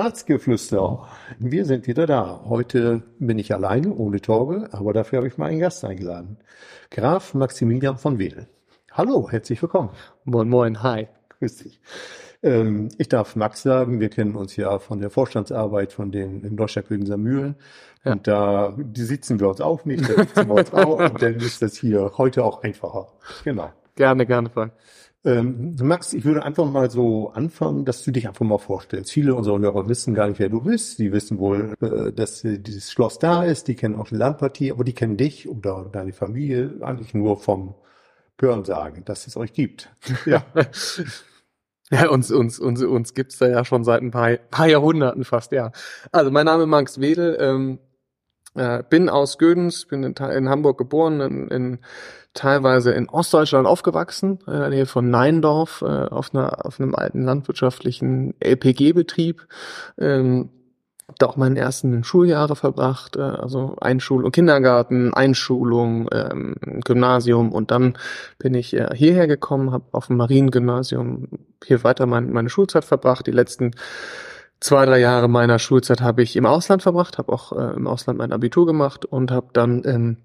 [0.00, 1.06] Ratsgeflüster.
[1.38, 2.40] Wir sind wieder da.
[2.46, 6.38] Heute bin ich alleine, ohne Torge, aber dafür habe ich mal einen Gast eingeladen.
[6.90, 8.48] Graf Maximilian von Wedel.
[8.92, 9.90] Hallo, herzlich willkommen.
[10.24, 11.08] Moin, moin, hi.
[11.38, 11.82] Grüß dich.
[12.42, 16.56] Ähm, ich darf Max sagen, wir kennen uns ja von der Vorstandsarbeit von den in
[16.56, 17.56] Deutschland Mühlen.
[18.02, 18.12] Ja.
[18.12, 21.34] Und da die sitzen wir uns auch nicht, da sitzen wir uns auch und dann
[21.34, 23.08] ist das hier heute auch einfacher.
[23.44, 23.70] Genau.
[23.96, 24.72] Gerne, gerne, Frank.
[25.22, 29.12] Ähm, Max, ich würde einfach mal so anfangen, dass du dich einfach mal vorstellst.
[29.12, 30.98] Viele unserer Hörer wissen gar nicht, wer du bist.
[30.98, 33.68] Die wissen wohl, äh, dass dieses Schloss da ist.
[33.68, 37.74] Die kennen auch die Landpartie, aber die kennen dich oder deine Familie eigentlich nur vom
[38.40, 39.90] Hören sagen, dass es euch gibt.
[40.24, 40.44] Ja.
[41.92, 45.50] Ja, uns, uns, uns, uns gibt's da ja schon seit ein paar, paar Jahrhunderten fast,
[45.50, 45.72] ja.
[46.12, 47.80] Also mein Name ist Max Wedel, ähm,
[48.54, 51.78] äh, bin aus Gödens, bin in, in Hamburg geboren, in, in,
[52.34, 57.24] teilweise in Ostdeutschland aufgewachsen, in der Nähe von Neindorf, äh, auf, einer, auf einem alten
[57.24, 59.46] landwirtschaftlichen LPG-Betrieb.
[59.98, 60.50] Ähm,
[61.18, 67.98] da auch meine ersten Schuljahre verbracht, äh, also Einschulung, Kindergarten, Einschulung, ähm, Gymnasium und dann
[68.38, 71.28] bin ich äh, hierher gekommen, habe auf dem Mariengymnasium
[71.64, 73.26] hier weiter mein, meine Schulzeit verbracht.
[73.26, 73.72] Die letzten
[74.60, 78.18] zwei, drei Jahre meiner Schulzeit habe ich im Ausland verbracht, habe auch äh, im Ausland
[78.18, 80.16] mein Abitur gemacht und habe dann ähm,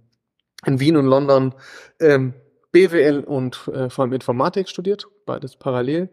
[0.65, 1.53] in Wien und London
[1.99, 2.33] ähm,
[2.71, 6.09] BWL und äh, vor allem Informatik studiert, beides parallel.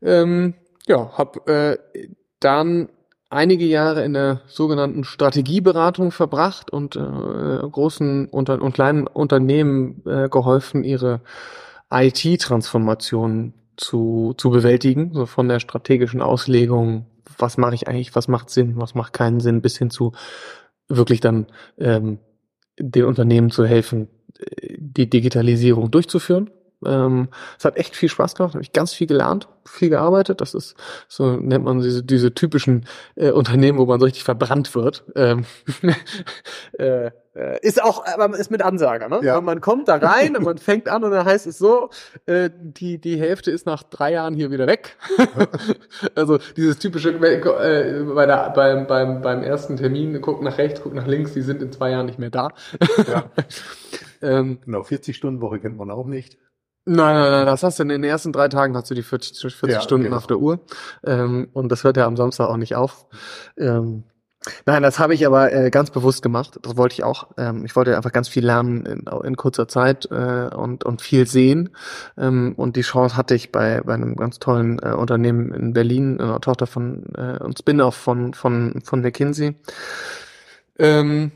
[0.00, 0.54] Ähm,
[0.86, 2.08] ja, habe äh,
[2.40, 2.88] dann
[3.28, 10.28] einige Jahre in der sogenannten Strategieberatung verbracht und äh, großen unter und kleinen Unternehmen äh,
[10.28, 11.20] geholfen, ihre
[11.90, 17.06] IT-Transformation zu, zu bewältigen, so von der strategischen Auslegung,
[17.38, 20.12] was mache ich eigentlich, was macht Sinn, was macht keinen Sinn, bis hin zu
[20.88, 21.46] wirklich dann
[21.78, 22.18] ähm,
[22.78, 24.08] den Unternehmen zu helfen,
[24.76, 26.50] die Digitalisierung durchzuführen
[26.84, 30.40] ähm, es hat echt viel Spaß gemacht, habe ich ganz viel gelernt, viel gearbeitet.
[30.40, 30.74] Das ist
[31.08, 35.04] so nennt man diese, diese typischen äh, Unternehmen, wo man so richtig verbrannt wird.
[35.14, 35.44] Ähm,
[36.78, 37.10] äh,
[37.62, 39.20] ist auch, aber ist mit Ansage, ne?
[39.22, 39.40] Ja.
[39.40, 41.88] Man kommt da rein und man fängt an und dann heißt es so,
[42.26, 44.96] äh, die die Hälfte ist nach drei Jahren hier wieder weg.
[46.14, 50.94] also dieses typische äh, bei der, beim beim beim ersten Termin guck nach rechts, guck
[50.94, 52.50] nach links, die sind in zwei Jahren nicht mehr da.
[53.08, 53.24] ja.
[54.22, 56.36] ähm, genau, 40 Stunden Woche kennt man auch nicht.
[56.84, 59.38] Nein, nein, nein, das hast du in den ersten drei Tagen hast du die 40,
[59.54, 60.16] 40 ja, Stunden okay.
[60.16, 60.60] auf der Uhr.
[61.04, 63.06] Ähm, und das hört ja am Samstag auch nicht auf.
[63.56, 64.02] Ähm,
[64.66, 66.58] nein, das habe ich aber äh, ganz bewusst gemacht.
[66.62, 67.28] Das wollte ich auch.
[67.36, 71.26] Ähm, ich wollte einfach ganz viel lernen in, in kurzer Zeit äh, und, und viel
[71.26, 71.70] sehen.
[72.16, 76.20] Ähm, und die Chance hatte ich bei, bei einem ganz tollen äh, Unternehmen in Berlin,
[76.20, 79.54] einer Tochter von äh, und Spin-off von, von, von McKinsey.
[80.78, 81.32] Ähm,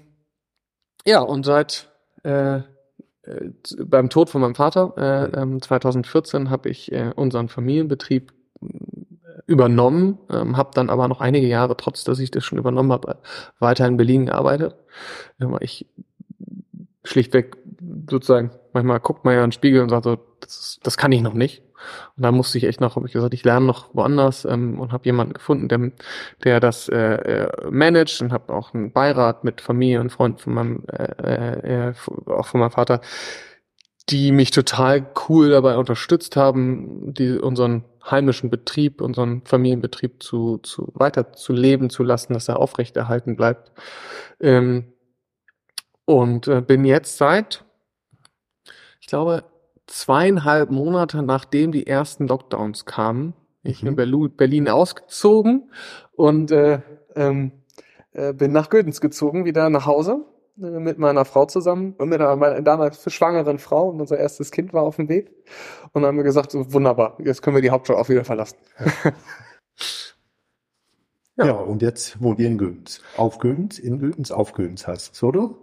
[1.04, 1.88] ja, und seit
[2.24, 3.50] äh, äh,
[3.84, 8.32] beim Tod von meinem Vater äh, ähm, 2014 habe ich äh, unseren Familienbetrieb
[9.46, 13.18] übernommen, ähm, habe dann aber noch einige Jahre, trotz dass ich das schon übernommen habe,
[13.58, 14.74] weiter in Berlin gearbeitet.
[15.40, 15.86] Ähm, ich
[17.04, 17.56] schlichtweg
[18.10, 21.22] sozusagen, manchmal guckt man ja in den Spiegel und sagt so, das, das kann ich
[21.22, 21.62] noch nicht.
[22.16, 24.92] Und da musste ich echt noch, habe ich gesagt, ich lerne noch woanders ähm, und
[24.92, 25.92] habe jemanden gefunden, der,
[26.42, 30.54] der das äh, äh, managt und habe auch einen Beirat mit Familie und Freunden von
[30.54, 31.94] meinem, äh, äh,
[32.26, 33.00] auch von meinem Vater,
[34.08, 40.92] die mich total cool dabei unterstützt haben, die unseren heimischen Betrieb, unseren Familienbetrieb zu, zu
[40.94, 43.72] weiter zu leben zu lassen, dass er aufrechterhalten bleibt.
[44.40, 44.92] Ähm,
[46.04, 47.64] und äh, bin jetzt seit,
[49.00, 49.44] ich glaube,
[49.86, 53.98] zweieinhalb Monate nachdem die ersten Lockdowns kamen, ich mhm.
[53.98, 55.70] in Berlin ausgezogen
[56.12, 56.80] und äh,
[57.14, 57.52] ähm,
[58.12, 60.24] äh, bin nach Gödens gezogen, wieder nach Hause
[60.56, 64.82] mit meiner Frau zusammen und mit meiner damals schwangeren Frau und unser erstes Kind war
[64.82, 65.30] auf dem Weg.
[65.92, 68.56] Und dann haben wir gesagt, so, wunderbar, jetzt können wir die Hauptstadt auch wieder verlassen.
[68.78, 69.12] Ja.
[71.36, 71.46] ja.
[71.46, 73.02] ja, und jetzt wohnt ihr in Gödens.
[73.16, 75.54] Auf Gödens, in Gödens, auf Gödens heißt es, oder?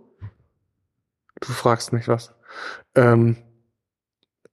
[1.39, 2.33] Du fragst mich was.
[2.95, 3.37] Ähm,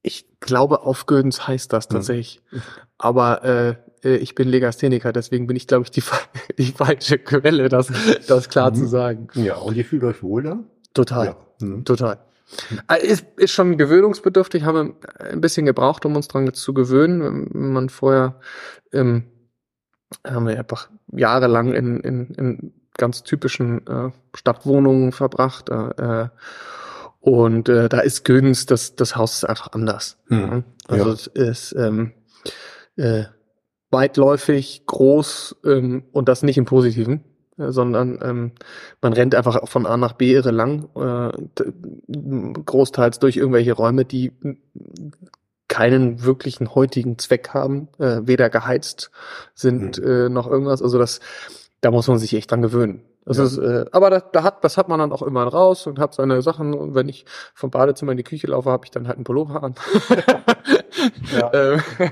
[0.03, 1.91] ich glaube, auf Gödens heißt das hm.
[1.91, 2.43] tatsächlich.
[2.51, 2.63] Mhm.
[2.99, 6.03] Aber äh, äh, ich bin Legastheniker, deswegen bin ich, glaube ich, die,
[6.59, 7.93] die falsche Quelle, das,
[8.27, 8.75] das klar mhm.
[8.75, 9.29] zu sagen.
[9.35, 10.59] Ja, und ihr fühlt euch wohl da?
[10.95, 11.27] Total.
[11.27, 11.37] Ja.
[11.61, 11.85] Mhm.
[11.85, 12.19] Total.
[12.89, 17.49] Äh, ist, ist schon gewöhnungsbedürftig, haben wir ein bisschen gebraucht, um uns dran zu gewöhnen.
[17.53, 18.41] Wenn man vorher
[18.93, 19.25] ähm,
[20.27, 25.69] haben wir einfach jahrelang in, in, in ganz typischen äh, Stadtwohnungen verbracht.
[25.71, 26.29] Äh,
[27.21, 30.19] und äh, da ist Gödens, das, das Haus ist einfach anders.
[30.29, 30.65] Mhm.
[30.89, 31.13] Also ja.
[31.13, 32.13] es ist ähm,
[32.97, 33.25] äh,
[33.91, 37.25] weitläufig, groß ähm, und das nicht im Positiven,
[37.59, 38.53] äh, sondern ähm,
[39.03, 41.33] man rennt einfach von A nach B irre lang, äh,
[42.65, 44.33] großteils durch irgendwelche Räume, die
[45.69, 49.11] keinen wirklichen heutigen Zweck haben, äh, weder geheizt
[49.55, 50.07] sind mhm.
[50.07, 50.83] äh, noch irgendwas.
[50.83, 51.21] Also das,
[51.81, 53.03] da muss man sich echt dran gewöhnen.
[53.25, 53.45] Das ja.
[53.45, 56.15] ist, äh, aber das, da hat, das hat man dann auch immer raus und hat
[56.15, 56.75] seine Sachen.
[56.75, 59.63] Und wenn ich vom Badezimmer in die Küche laufe, habe ich dann halt einen Pullover
[59.63, 59.75] an.
[61.33, 61.53] ja.
[61.53, 61.83] ähm,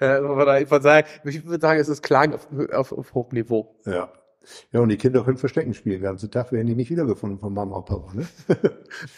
[0.00, 3.76] äh, ich würde sagen, ich würde sagen, es ist Klagen auf, auf, auf hohem Niveau.
[3.84, 4.12] Ja.
[4.72, 5.96] Ja, und die Kinder können Verstecken spielen.
[5.96, 8.14] Den ganzen Tag werden die nicht wiedergefunden von Mama und Papa.
[8.14, 8.26] Ne?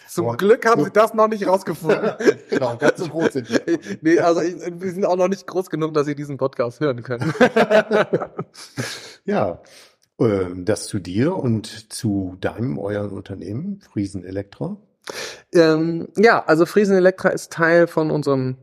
[0.09, 2.11] Zum Aber, Glück haben so, sie das noch nicht rausgefunden.
[2.49, 3.79] genau, ganz so groß sind die.
[4.01, 7.33] Nee, also wir sind auch noch nicht groß genug, dass sie diesen Podcast hören können.
[9.23, 9.61] ja,
[10.19, 14.77] ähm, das zu dir und zu deinem, euren Unternehmen, Friesen Elektra.
[15.53, 18.57] Ähm, ja, also Friesen Elektra ist Teil von unserem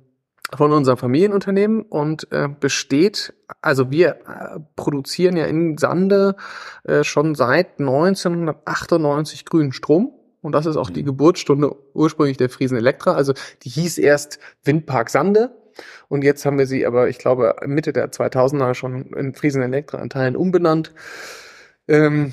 [0.57, 6.37] von unserem Familienunternehmen und äh, besteht, also wir äh, produzieren ja in Sande
[6.85, 10.13] äh, schon seit 1998 grünen Strom.
[10.41, 11.07] Und das ist auch die mhm.
[11.07, 13.13] Geburtsstunde ursprünglich der Friesen Elektra.
[13.13, 15.51] Also die hieß erst Windpark Sande.
[16.09, 19.99] Und jetzt haben wir sie aber, ich glaube, Mitte der 2000er schon in Friesen Elektra
[19.99, 20.93] an Teilen umbenannt.
[21.87, 22.33] Ähm,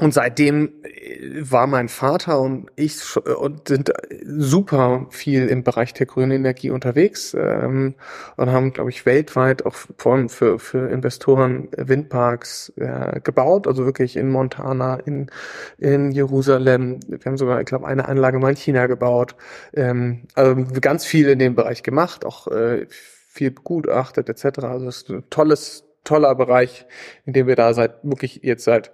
[0.00, 3.92] und seitdem äh, war mein Vater und ich äh, und sind
[4.24, 7.94] super viel im Bereich der grünen Energie unterwegs ähm,
[8.36, 13.84] und haben, glaube ich, weltweit auch vor allem für, für Investoren Windparks äh, gebaut, also
[13.84, 15.30] wirklich in Montana, in,
[15.76, 17.00] in Jerusalem.
[17.06, 19.36] Wir haben sogar, ich glaube, eine Anlage mal in China gebaut.
[19.74, 24.60] Ähm, also ganz viel in dem Bereich gemacht, auch äh, viel begutachtet etc.
[24.64, 26.86] Also es ist ein tolles, toller Bereich,
[27.26, 28.92] in dem wir da seit wirklich jetzt seit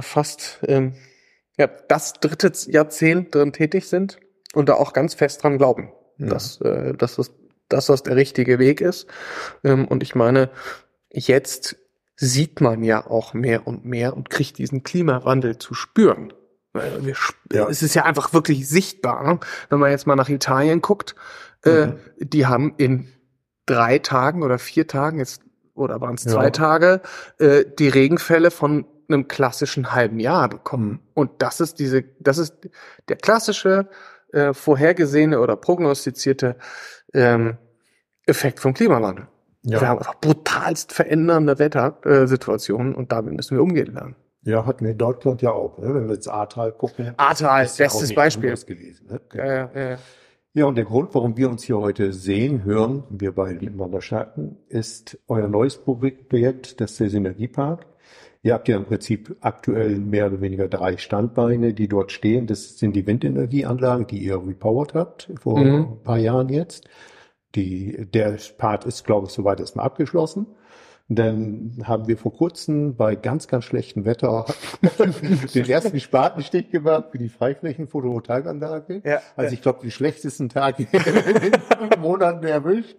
[0.00, 0.94] fast ähm,
[1.58, 4.18] ja, das dritte Jahrzehnt drin tätig sind
[4.54, 6.26] und da auch ganz fest dran glauben, ja.
[6.26, 7.32] dass, äh, dass, das,
[7.68, 9.06] dass das der richtige Weg ist.
[9.64, 10.50] Ähm, und ich meine,
[11.10, 11.76] jetzt
[12.16, 16.32] sieht man ja auch mehr und mehr und kriegt diesen Klimawandel zu spüren.
[16.72, 17.16] Wir,
[17.52, 17.68] ja.
[17.68, 19.40] Es ist ja einfach wirklich sichtbar, ne?
[19.68, 21.14] wenn man jetzt mal nach Italien guckt.
[21.64, 21.98] Äh, mhm.
[22.18, 23.08] Die haben in
[23.66, 25.42] drei Tagen oder vier Tagen jetzt
[25.74, 26.50] oder waren es zwei ja.
[26.50, 27.00] Tage
[27.38, 31.00] äh, die Regenfälle von einem klassischen halben Jahr bekommen.
[31.14, 32.68] Und das ist diese, das ist
[33.08, 33.88] der klassische
[34.32, 36.56] äh, vorhergesehene oder prognostizierte
[37.14, 37.58] ähm,
[38.26, 39.28] Effekt vom Klimawandel.
[39.64, 39.80] Ja.
[39.80, 44.16] Wir haben einfach brutalst verändernde Wettersituationen und damit müssen wir umgehen lernen.
[44.44, 45.94] Ja, hatten wir in Deutschland ja auch, ne?
[45.94, 47.14] wenn wir jetzt Ahrtal gucken.
[47.16, 48.54] Ahrtal, bestes ja Beispiel.
[48.54, 49.20] Gewesen, ne?
[49.34, 49.98] ja, ja, ja.
[50.54, 54.56] ja, und der Grund, warum wir uns hier heute sehen, hören, wir beide miteinander Schatten,
[54.68, 57.86] ist euer neues Projekt, das ist der Synergiepark.
[58.44, 62.48] Ihr habt ja im Prinzip aktuell mehr oder weniger drei Standbeine, die dort stehen.
[62.48, 65.74] Das sind die Windenergieanlagen, die ihr repowered habt vor mhm.
[65.74, 66.88] ein paar Jahren jetzt.
[67.54, 70.46] Die, der Part ist, glaube ich, soweit erstmal abgeschlossen.
[71.14, 74.46] Dann haben wir vor kurzem bei ganz, ganz schlechtem Wetter
[75.54, 79.02] den ersten Spatenstich gemacht für die Freiflächen-Photovoltaikanlage.
[79.04, 79.52] Ja, also ja.
[79.52, 82.96] ich glaube, die schlechtesten Tage in den Monaten erwischt.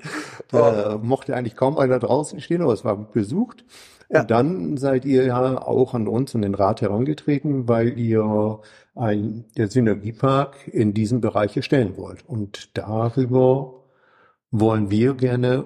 [0.51, 0.57] Oh.
[0.57, 3.63] Äh, mochte eigentlich kaum einer draußen stehen, aber es war besucht.
[4.09, 4.21] Ja.
[4.21, 8.59] Und dann seid ihr ja auch an uns und den Rat herangetreten, weil ihr
[8.95, 12.27] ein, der Synergiepark in diesem Bereich erstellen wollt.
[12.27, 13.83] Und darüber
[14.51, 15.65] wollen wir gerne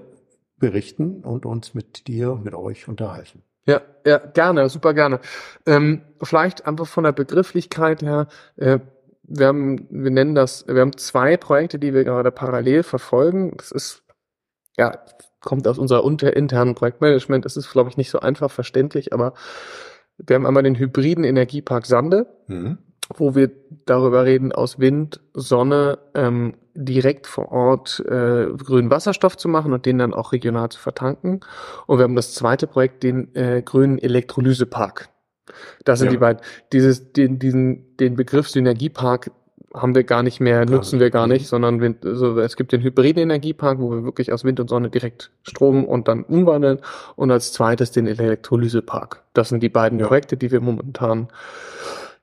[0.59, 3.43] berichten und uns mit dir, mit euch unterhalten.
[3.65, 5.19] Ja, ja, gerne, super gerne.
[5.65, 8.79] Ähm, vielleicht einfach von der Begrifflichkeit her, äh,
[9.23, 13.53] wir haben, wir nennen das, wir haben zwei Projekte, die wir gerade parallel verfolgen.
[13.57, 14.03] Das ist,
[14.77, 14.97] ja,
[15.41, 17.43] kommt aus unserer unter internen Projektmanagement.
[17.43, 19.33] Das ist, glaube ich, nicht so einfach verständlich, aber
[20.17, 22.77] wir haben einmal den hybriden Energiepark Sande, mhm.
[23.13, 23.51] wo wir
[23.85, 29.85] darüber reden, aus Wind, Sonne ähm, direkt vor Ort äh, grünen Wasserstoff zu machen und
[29.85, 31.41] den dann auch regional zu vertanken.
[31.87, 35.09] Und wir haben das zweite Projekt, den äh, grünen Elektrolysepark.
[35.85, 36.11] Das sind ja.
[36.11, 36.41] die beiden.
[36.71, 39.31] Dieses, den, diesen, den Begriff Synergiepark
[39.73, 42.81] haben wir gar nicht mehr, nutzen wir gar nicht, sondern Wind, also es gibt den
[42.81, 46.79] hybriden Energiepark, wo wir wirklich aus Wind und Sonne direkt Strom und dann umwandeln
[47.15, 49.23] und als zweites den Elektrolysepark.
[49.33, 50.07] Das sind die beiden ja.
[50.07, 51.27] Projekte, die wir momentan,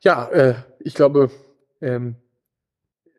[0.01, 1.31] ja, äh, ich glaube,
[1.81, 2.17] ähm,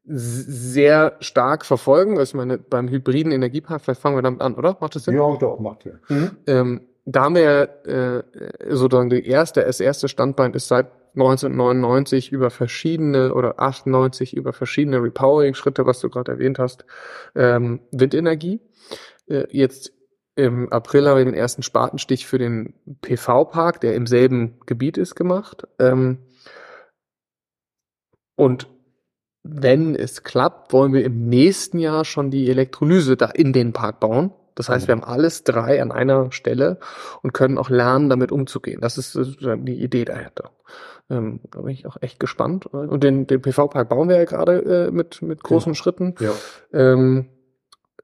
[0.07, 2.17] sehr stark verfolgen.
[2.17, 4.77] Also ich meine, beim hybriden Energiepark, vielleicht fangen wir damit an, oder?
[4.79, 5.15] Macht das Sinn?
[5.15, 5.93] Ja, doch, macht ja.
[6.09, 6.31] Mhm.
[6.47, 12.49] Ähm, da haben wir äh, sozusagen die erste, das erste Standbein ist seit 1999 über
[12.49, 16.85] verschiedene oder 98 über verschiedene Repowering-Schritte, was du gerade erwähnt hast,
[17.35, 18.59] ähm, Windenergie.
[19.27, 19.93] Äh, jetzt
[20.35, 25.15] im April haben wir den ersten Spatenstich für den PV-Park, der im selben Gebiet ist,
[25.15, 25.65] gemacht.
[25.79, 26.19] Ähm,
[28.35, 28.67] und
[29.47, 33.99] wenn es klappt, wollen wir im nächsten Jahr schon die Elektrolyse da in den Park
[33.99, 34.31] bauen.
[34.55, 36.79] Das heißt, wir haben alles drei an einer Stelle
[37.21, 38.81] und können auch lernen, damit umzugehen.
[38.81, 40.51] Das ist die Idee dahinter.
[41.09, 42.65] Ähm, da bin ich auch echt gespannt.
[42.67, 45.75] Und den, den PV-Park bauen wir ja gerade äh, mit, mit großen ja.
[45.75, 46.15] Schritten.
[46.19, 46.31] Ja.
[46.73, 47.27] Ähm,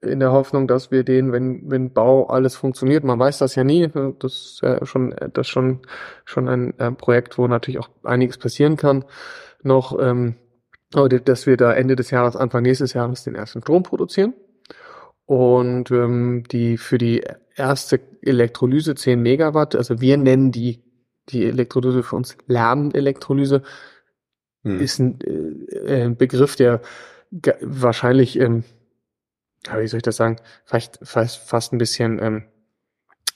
[0.02, 3.64] in der Hoffnung, dass wir den, wenn, wenn Bau alles funktioniert, man weiß das ja
[3.64, 3.88] nie,
[4.20, 5.80] das ist ja schon, das ist schon,
[6.26, 9.06] schon ein äh, Projekt, wo natürlich auch einiges passieren kann,
[9.64, 10.36] noch, ähm,
[10.92, 14.34] dass wir da Ende des Jahres, Anfang nächstes Jahres den ersten Strom produzieren.
[15.26, 17.24] Und ähm, die für die
[17.56, 20.84] erste Elektrolyse 10 Megawatt, also wir nennen die,
[21.30, 23.64] die Elektrolyse für uns Lernelektrolyse,
[24.64, 24.80] hm.
[24.80, 26.82] ist ein äh, Begriff, der
[27.62, 28.66] wahrscheinlich ähm,
[29.70, 32.44] wie soll ich das sagen, vielleicht fast, fast ein bisschen ähm,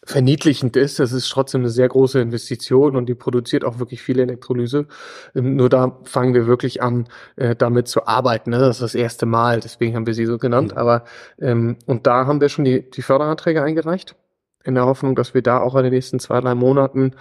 [0.05, 0.99] verniedlichend ist.
[0.99, 4.87] Das ist trotzdem eine sehr große Investition und die produziert auch wirklich viel Elektrolyse.
[5.35, 8.51] Ähm, nur da fangen wir wirklich an, äh, damit zu arbeiten.
[8.51, 8.59] Ne?
[8.59, 10.71] Das ist das erste Mal, deswegen haben wir sie so genannt.
[10.71, 10.77] Mhm.
[10.77, 11.05] Aber
[11.39, 14.15] ähm, und da haben wir schon die, die Förderanträge eingereicht,
[14.63, 17.11] in der Hoffnung, dass wir da auch in den nächsten zwei, drei Monaten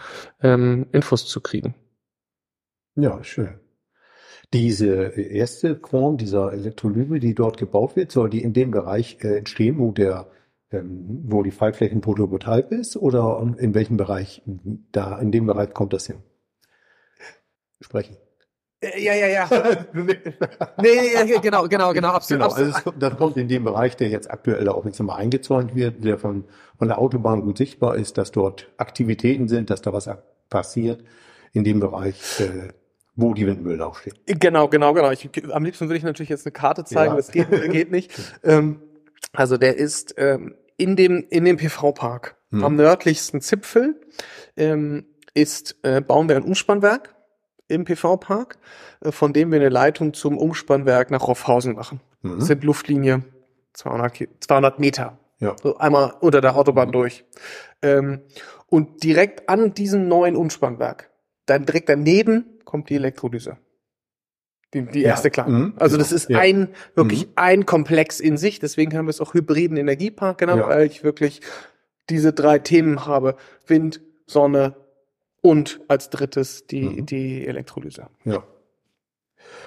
[0.43, 1.75] ähm, Infos zu kriegen.
[2.97, 3.59] Ja, schön.
[4.53, 9.39] Diese erste Form dieser Elektrolyse, die dort gebaut wird, soll die in dem Bereich äh,
[9.39, 10.29] entstehen, wo der
[10.83, 14.43] wo die Fallflächen Photovoltaik ist oder in welchem Bereich
[14.93, 16.17] da in dem Bereich kommt das hin?
[17.81, 18.17] Sprechen.
[18.81, 19.49] Äh, ja, ja, ja.
[20.83, 22.43] nee, genau, genau, genau, absolut.
[22.43, 26.05] Genau, also das kommt in dem Bereich, der jetzt aktuell auch jetzt mal eingezäunt wird,
[26.05, 26.45] der von,
[26.79, 30.09] von der Autobahn gut sichtbar ist, dass dort Aktivitäten sind, dass da was
[30.49, 31.05] passiert
[31.53, 32.41] in dem Bereich.
[32.41, 32.69] Äh,
[33.17, 34.15] wo die Windmühlen auch stehen.
[34.27, 35.11] Genau, genau, genau.
[35.13, 37.17] Ich, am liebsten würde ich natürlich jetzt eine Karte zeigen, ja.
[37.17, 38.13] das geht, geht nicht.
[38.43, 38.81] ähm,
[39.33, 42.65] also der ist ähm, in dem, in dem PV-Park hm.
[42.65, 44.01] am nördlichsten Zipfel
[44.57, 47.15] ähm, ist, äh, bauen wir ein Umspannwerk
[47.69, 48.59] im PV-Park,
[49.01, 52.01] äh, von dem wir eine Leitung zum Umspannwerk nach Roffhausen machen.
[52.23, 52.39] Mhm.
[52.39, 53.23] Das sind Luftlinie
[53.75, 55.19] 200, 200 Meter.
[55.41, 55.57] Ja.
[55.63, 56.93] So einmal unter der Autobahn mhm.
[56.93, 57.25] durch.
[57.83, 58.23] Ähm,
[58.67, 61.11] und direkt an diesem neuen Umspannwerk,
[61.47, 63.59] dann direkt daneben kommt die Elektrolyse.
[64.75, 65.11] Die, die ja.
[65.11, 65.49] erste klar.
[65.49, 65.75] Mhm.
[65.77, 66.39] Also das ist ja.
[66.39, 67.33] ein, wirklich mhm.
[67.37, 68.59] ein Komplex in sich.
[68.59, 70.69] Deswegen haben wir es auch hybriden Energiepark genannt, ja.
[70.69, 71.41] weil ich wirklich
[72.11, 73.37] diese drei Themen habe.
[73.67, 74.75] Wind, Sonne
[75.43, 77.07] und als drittes die, mhm.
[77.07, 78.07] die Elektrolyse.
[78.25, 78.43] Ja.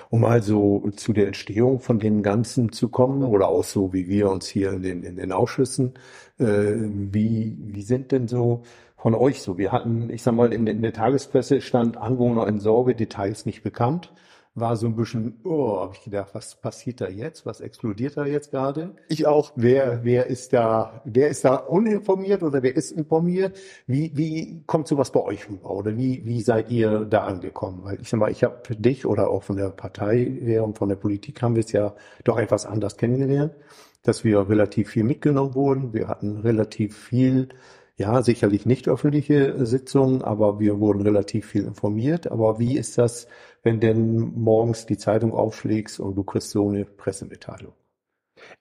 [0.10, 4.32] Um also zu der Entstehung von den Ganzen zu kommen oder auch so wie wir
[4.32, 5.94] uns hier in den, in den Ausschüssen,
[6.40, 8.64] äh, wie, wie sind denn so
[8.96, 9.58] von euch so?
[9.58, 13.62] Wir hatten, ich sag mal, in, in der Tagespresse stand Anwohner in Sorge, Details nicht
[13.62, 14.12] bekannt.
[14.60, 17.46] War so ein bisschen, oh, habe ich gedacht, was passiert da jetzt?
[17.46, 18.96] Was explodiert da jetzt gerade?
[19.08, 19.52] Ich auch.
[19.56, 23.56] Wer, wer ist da, wer ist da uninformiert oder wer ist informiert?
[23.86, 25.70] Wie, wie kommt sowas bei euch rüber?
[25.70, 27.82] Oder wie, wie seid ihr da angekommen?
[27.84, 30.90] Weil ich sag mal, ich habe dich oder auch von der Partei her und von
[30.90, 33.54] der Politik haben wir es ja doch etwas anders kennengelernt,
[34.02, 35.94] dass wir relativ viel mitgenommen wurden.
[35.94, 37.50] Wir hatten relativ viel
[37.98, 42.32] ja, sicherlich nicht öffentliche Sitzungen, aber wir wurden relativ viel informiert.
[42.32, 43.28] Aber wie ist das,
[43.64, 47.74] wenn denn morgens die Zeitung aufschlägst und du kriegst so eine Pressemitteilung?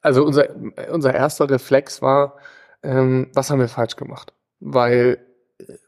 [0.00, 0.48] Also unser,
[0.90, 2.36] unser erster Reflex war,
[2.82, 4.32] ähm, was haben wir falsch gemacht?
[4.60, 5.18] Weil,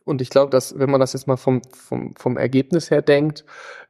[0.04, 3.44] und ich glaube, dass, wenn man das jetzt mal vom, vom, vom Ergebnis her denkt,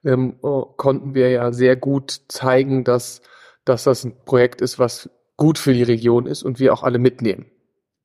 [0.05, 3.23] ähm, oh, konnten wir ja sehr gut zeigen, dass,
[3.65, 6.99] dass das ein Projekt ist, was gut für die Region ist und wir auch alle
[6.99, 7.47] mitnehmen.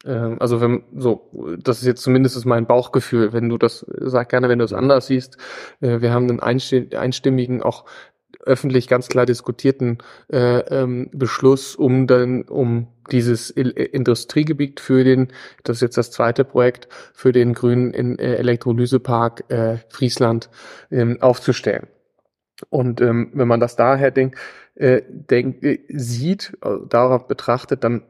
[0.05, 3.33] Ähm, also wenn so, das ist jetzt zumindest mein Bauchgefühl.
[3.33, 5.37] Wenn du das, sag gerne, wenn du es anders siehst.
[5.81, 7.85] Äh, wir haben einen einstimmigen, auch
[8.45, 9.99] öffentlich ganz klar diskutierten
[10.31, 15.29] äh, ähm, Beschluss, um dann um dieses Industriegebiet für den,
[15.63, 20.49] das ist jetzt das zweite Projekt, für den grünen äh, Elektrolysepark äh, Friesland
[20.91, 21.87] ähm, aufzustellen.
[22.69, 24.37] Und ähm, wenn man das daher denkt,
[24.75, 28.03] äh, denk, äh, sieht, äh, darauf betrachtet, dann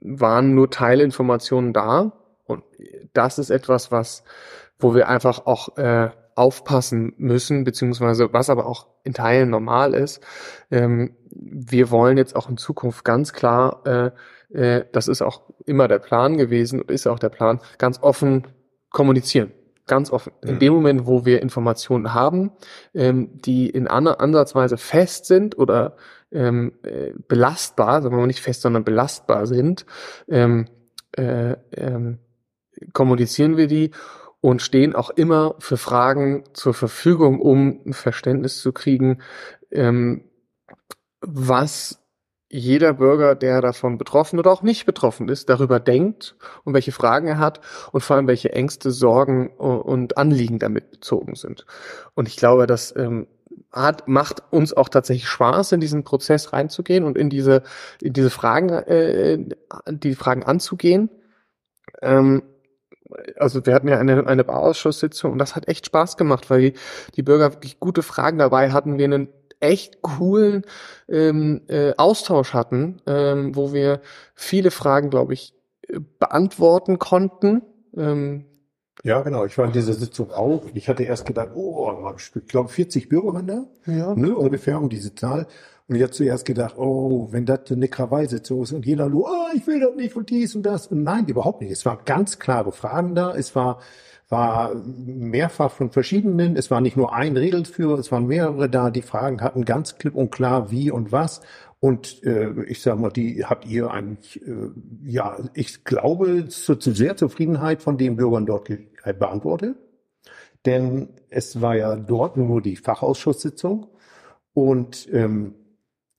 [0.00, 2.12] waren nur Teilinformationen da.
[2.44, 2.64] Und
[3.12, 4.24] das ist etwas, was,
[4.78, 10.22] wo wir einfach auch äh, aufpassen müssen, beziehungsweise was aber auch in Teilen normal ist.
[10.70, 14.10] Ähm, wir wollen jetzt auch in Zukunft ganz klar, äh,
[14.52, 18.46] äh, das ist auch immer der Plan gewesen und ist auch der Plan, ganz offen
[18.90, 19.52] kommunizieren.
[19.88, 20.32] Ganz offen.
[20.42, 22.52] In dem Moment, wo wir Informationen haben,
[22.94, 25.96] ähm, die in Ansatzweise fest sind oder
[26.32, 29.86] ähm, äh, belastbar, sagen wir mal nicht fest, sondern belastbar sind,
[30.28, 30.66] ähm,
[31.16, 32.18] äh, ähm,
[32.92, 33.90] kommunizieren wir die
[34.40, 39.20] und stehen auch immer für Fragen zur Verfügung, um ein Verständnis zu kriegen,
[39.70, 40.24] ähm,
[41.20, 41.98] was
[42.50, 47.26] jeder Bürger, der davon betroffen oder auch nicht betroffen ist, darüber denkt und welche Fragen
[47.26, 47.60] er hat
[47.92, 51.66] und vor allem welche Ängste, Sorgen und Anliegen damit bezogen sind.
[52.14, 53.26] Und ich glaube, dass ähm,
[53.72, 57.62] hat, macht uns auch tatsächlich Spaß, in diesen Prozess reinzugehen und in diese,
[58.00, 59.38] in diese Fragen, äh,
[59.88, 61.10] die Fragen anzugehen.
[62.02, 62.42] Ähm,
[63.36, 66.72] also wir hatten ja eine, eine Bauausschusssitzung und das hat echt Spaß gemacht, weil die,
[67.16, 69.28] die Bürger wirklich gute Fragen dabei hatten, wir einen
[69.60, 70.64] echt coolen
[71.08, 74.00] ähm, äh, Austausch hatten, ähm, wo wir
[74.34, 75.54] viele Fragen, glaube ich,
[76.18, 77.62] beantworten konnten.
[77.96, 78.44] Ähm,
[79.04, 79.44] ja, genau.
[79.44, 80.62] Ich war in dieser Sitzung auch.
[80.74, 84.14] Ich hatte erst gedacht, oh, ich glaube 40 Bürger waren da, ja.
[84.14, 85.46] ne, ungefähr um diese Zahl.
[85.88, 89.56] Und ich habe zuerst gedacht, oh, wenn das eine Krawallsitzung ist und jeder nur, oh,
[89.56, 90.88] ich will das nicht und dies und das.
[90.88, 91.70] Und nein, überhaupt nicht.
[91.70, 93.34] Es waren ganz klare Fragen da.
[93.34, 93.78] Es war,
[94.28, 96.56] war mehrfach von verschiedenen.
[96.56, 98.90] Es war nicht nur ein Regelführer, es waren mehrere da.
[98.90, 101.40] Die Fragen hatten ganz klipp und klar, wie und was.
[101.80, 104.70] Und äh, ich sage mal, die habt ihr eigentlich, äh,
[105.04, 108.70] ja, ich glaube, zu, zu sehr Zufriedenheit von den Bürgern dort
[109.18, 109.76] beantwortet.
[110.66, 113.86] Denn es war ja dort nur die Fachausschusssitzung
[114.54, 115.54] und ähm,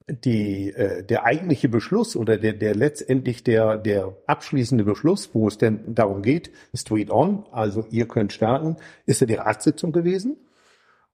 [0.09, 5.57] die, äh, der eigentliche Beschluss oder der, der letztendlich der, der abschließende Beschluss, wo es
[5.57, 10.37] denn darum geht, Street on, also ihr könnt starten, ist ja die Ratssitzung gewesen.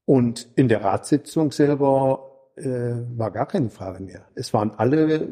[0.05, 4.25] Und in der Ratssitzung selber äh, war gar keine Frage mehr.
[4.35, 5.29] Es waren alle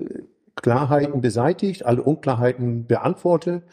[0.56, 3.64] Klarheiten beseitigt, alle Unklarheiten beantwortet.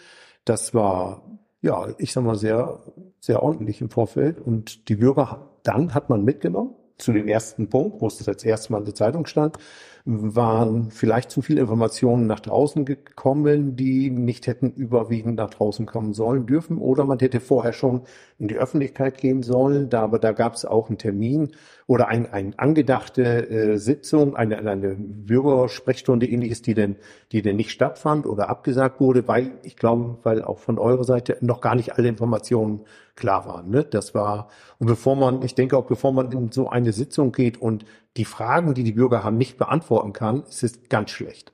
[0.44, 1.22] Das war,
[1.60, 2.80] ja, ich sag mal, sehr,
[3.20, 4.40] sehr ordentlich im Vorfeld.
[4.40, 8.44] Und die Bürger, dann hat man mitgenommen zu dem ersten Punkt, wo es das als
[8.44, 9.58] erstes Mal in der Zeitung stand,
[10.04, 16.14] waren vielleicht zu viele Informationen nach draußen gekommen, die nicht hätten überwiegend nach draußen kommen
[16.14, 16.78] sollen dürfen.
[16.78, 18.02] Oder man hätte vorher schon
[18.38, 19.90] in die Öffentlichkeit gehen sollen.
[19.90, 21.50] Da, aber da gab es auch einen Termin
[21.86, 26.96] oder ein, ein angedachte äh, Sitzung, eine, eine Bürgersprechstunde ähnliches, die denn,
[27.32, 31.36] die denn nicht stattfand oder abgesagt wurde, weil ich glaube, weil auch von eurer Seite
[31.40, 32.82] noch gar nicht alle Informationen
[33.16, 33.70] klar waren.
[33.70, 33.84] Ne?
[33.84, 37.60] Das war, und bevor man, ich denke auch, bevor man in so eine Sitzung geht
[37.60, 37.84] und
[38.16, 41.52] die Fragen, die die Bürger haben, nicht beantworten kann, ist es ganz schlecht.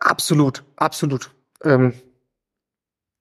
[0.00, 1.30] Absolut, absolut.
[1.62, 1.92] Ähm,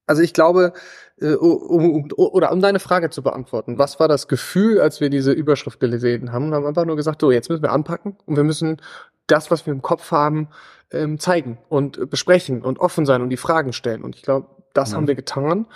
[0.07, 0.73] also ich glaube,
[1.19, 5.09] äh, um, um, oder um deine Frage zu beantworten, was war das Gefühl, als wir
[5.09, 8.35] diese Überschrift gelesen haben und haben einfach nur gesagt, so, jetzt müssen wir anpacken und
[8.35, 8.81] wir müssen
[9.27, 10.49] das, was wir im Kopf haben,
[10.91, 14.03] ähm, zeigen und besprechen und offen sein und die Fragen stellen.
[14.03, 14.97] Und ich glaube, das ja.
[14.97, 15.67] haben wir getan.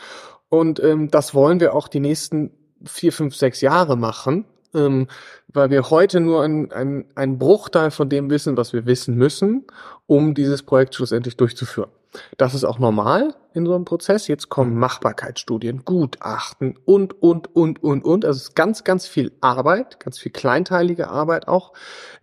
[0.49, 2.51] Und ähm, das wollen wir auch die nächsten
[2.85, 5.07] vier, fünf, sechs Jahre machen, ähm,
[5.47, 9.65] weil wir heute nur ein, ein, ein Bruchteil von dem wissen, was wir wissen müssen,
[10.05, 11.89] um dieses Projekt schlussendlich durchzuführen.
[12.37, 14.27] Das ist auch normal in so einem Prozess.
[14.27, 18.25] Jetzt kommen Machbarkeitsstudien, Gutachten und, und, und, und, und.
[18.25, 21.73] Also es ist ganz, ganz viel Arbeit, ganz viel kleinteilige Arbeit auch,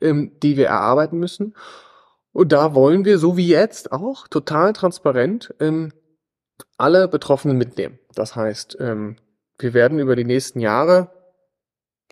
[0.00, 1.54] ähm, die wir erarbeiten müssen.
[2.32, 5.92] Und da wollen wir, so wie jetzt auch, total transparent ähm,
[6.76, 7.98] alle Betroffenen mitnehmen.
[8.14, 9.16] Das heißt, ähm,
[9.58, 11.10] wir werden über die nächsten Jahre,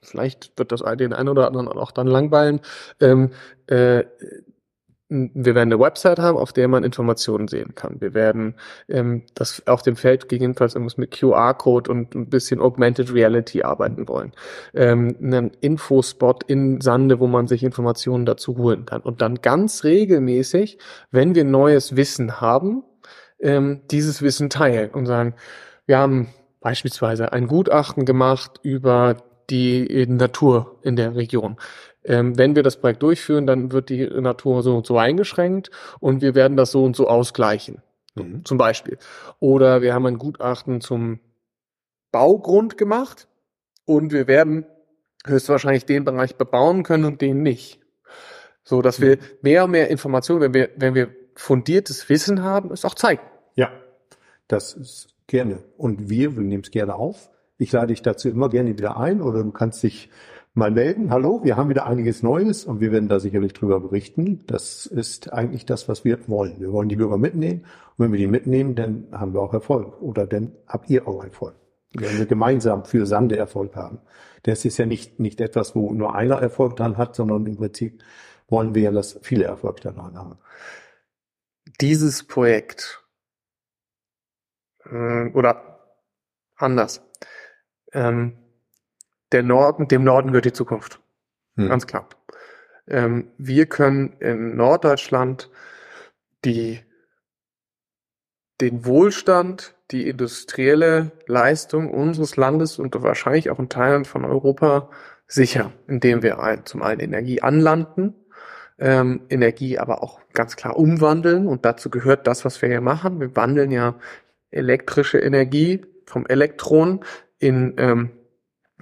[0.04, 2.60] vielleicht wird das den einen oder anderen auch dann langweilen,
[3.00, 3.30] ähm,
[3.66, 4.04] äh,
[5.08, 8.00] wir werden eine Website haben, auf der man Informationen sehen kann.
[8.00, 8.54] Wir werden
[8.88, 14.08] ähm, das auf dem Feld gegebenenfalls irgendwas mit QR-Code und ein bisschen Augmented Reality arbeiten
[14.08, 14.32] wollen.
[14.72, 19.02] Ähm, einen Infospot in Sande, wo man sich Informationen dazu holen kann.
[19.02, 20.78] Und dann ganz regelmäßig,
[21.10, 22.82] wenn wir neues Wissen haben,
[23.40, 25.34] ähm, dieses Wissen teilen und sagen,
[25.86, 26.28] wir haben
[26.60, 29.18] beispielsweise ein Gutachten gemacht über
[29.50, 31.56] die Natur in der Region.
[32.04, 36.20] Ähm, wenn wir das Projekt durchführen, dann wird die Natur so und so eingeschränkt und
[36.20, 37.82] wir werden das so und so ausgleichen.
[38.14, 38.44] Mhm.
[38.44, 38.98] Zum Beispiel.
[39.40, 41.20] Oder wir haben ein Gutachten zum
[42.12, 43.26] Baugrund gemacht
[43.86, 44.66] und wir werden
[45.26, 47.80] höchstwahrscheinlich den Bereich bebauen können und den nicht.
[48.62, 49.22] So, dass wir mhm.
[49.42, 53.22] mehr und mehr Informationen, wenn wir, wenn wir fundiertes Wissen haben, es auch zeigen.
[53.56, 53.70] Ja,
[54.48, 55.64] das ist gerne.
[55.76, 57.30] Und wir, wir nehmen es gerne auf.
[57.56, 60.10] Ich lade dich dazu immer gerne wieder ein oder du kannst dich
[60.54, 61.10] mal melden.
[61.10, 64.44] Hallo, wir haben wieder einiges Neues und wir werden da sicherlich drüber berichten.
[64.46, 66.58] Das ist eigentlich das, was wir wollen.
[66.58, 67.64] Wir wollen die Bürger mitnehmen
[67.96, 71.22] und wenn wir die mitnehmen, dann haben wir auch Erfolg oder dann habt ihr auch
[71.22, 71.54] Erfolg.
[71.92, 74.00] Wenn wir gemeinsam für Sande Erfolg haben.
[74.42, 78.02] Das ist ja nicht, nicht etwas, wo nur einer Erfolg dran hat, sondern im Prinzip
[78.48, 80.38] wollen wir ja, dass viele Erfolg daran haben.
[81.80, 83.04] Dieses Projekt
[84.90, 85.74] äh, oder
[86.56, 87.00] anders.
[87.94, 88.36] Ähm,
[89.32, 91.00] der Norden, dem Norden gehört die Zukunft.
[91.56, 91.68] Hm.
[91.68, 92.08] Ganz klar.
[92.86, 95.50] Ähm, wir können in Norddeutschland
[96.44, 96.80] die,
[98.60, 104.90] den Wohlstand, die industrielle Leistung unseres Landes und wahrscheinlich auch in Teilen von Europa
[105.26, 108.14] sichern, indem wir ein, zum einen Energie anlanden,
[108.78, 113.20] ähm, Energie aber auch ganz klar umwandeln und dazu gehört das, was wir hier machen.
[113.20, 113.94] Wir wandeln ja
[114.50, 117.04] elektrische Energie vom Elektron
[117.44, 118.10] in ähm,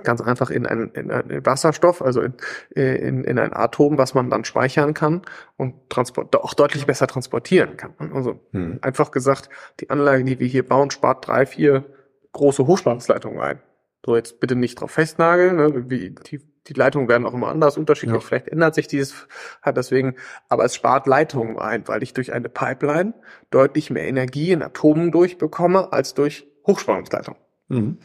[0.05, 2.35] ganz einfach in ein, in ein Wasserstoff, also in,
[2.75, 5.23] in, in ein Atom, was man dann speichern kann
[5.57, 7.95] und transport, auch deutlich besser transportieren kann.
[8.13, 8.79] Also hm.
[8.83, 9.49] einfach gesagt,
[9.81, 11.85] die Anlage, die wir hier bauen, spart drei, vier
[12.33, 13.61] große Hochspannungsleitungen ein.
[14.05, 17.77] So, jetzt bitte nicht drauf festnageln, ne, wie tief die Leitungen werden auch immer anders,
[17.77, 18.23] unterschiedlich.
[18.23, 18.27] Ja.
[18.27, 19.27] Vielleicht ändert sich dieses,
[19.63, 20.15] hat deswegen,
[20.49, 23.15] aber es spart Leitungen ein, weil ich durch eine Pipeline
[23.51, 27.35] deutlich mehr Energie in Atomen durchbekomme als durch Hochspannungsleitung.
[27.69, 27.99] Mhm.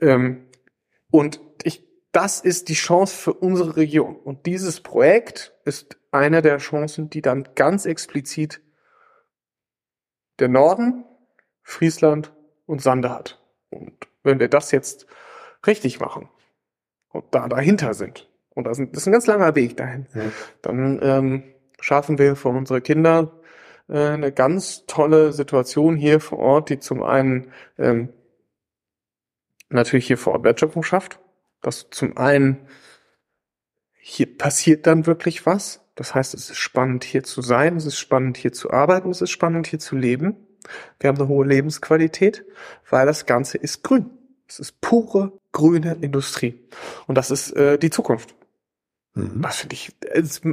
[0.00, 0.46] Ähm,
[1.10, 4.16] und ich, das ist die Chance für unsere Region.
[4.16, 8.60] Und dieses Projekt ist eine der Chancen, die dann ganz explizit
[10.38, 11.04] der Norden,
[11.62, 12.32] Friesland
[12.66, 13.40] und Sande hat.
[13.70, 15.06] Und wenn wir das jetzt
[15.66, 16.28] richtig machen,
[17.12, 20.22] und da dahinter sind, und das ist ein ganz langer Weg dahin, ja.
[20.62, 21.42] dann ähm,
[21.80, 23.32] schaffen wir für unsere Kinder
[23.88, 28.10] äh, eine ganz tolle Situation hier vor Ort, die zum einen ähm,
[29.70, 31.18] natürlich hier vor Ort Wertschöpfung schafft,
[31.62, 32.66] dass zum einen
[33.92, 35.80] hier passiert dann wirklich was.
[35.94, 39.20] Das heißt, es ist spannend hier zu sein, es ist spannend hier zu arbeiten, es
[39.20, 40.36] ist spannend hier zu leben.
[40.98, 42.44] Wir haben eine hohe Lebensqualität,
[42.88, 44.10] weil das Ganze ist grün.
[44.48, 46.66] Es ist pure grüne Industrie.
[47.06, 48.34] Und das ist äh, die Zukunft.
[49.14, 49.42] Mhm.
[49.42, 49.96] Das finde ich,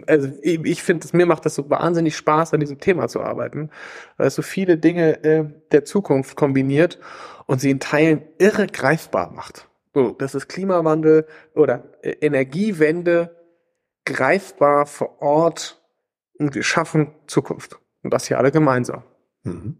[0.08, 3.70] also ich finde, mir macht das so wahnsinnig Spaß, an diesem Thema zu arbeiten,
[4.18, 7.00] weil es so viele Dinge äh, der Zukunft kombiniert
[7.46, 9.70] und sie in Teilen irre greifbar macht.
[9.94, 13.36] So, das ist Klimawandel oder äh, Energiewende
[14.06, 15.82] greifbar vor Ort
[16.40, 17.80] und wir schaffen Zukunft.
[18.04, 19.04] Und das hier alle gemeinsam.
[19.44, 19.78] Mhm.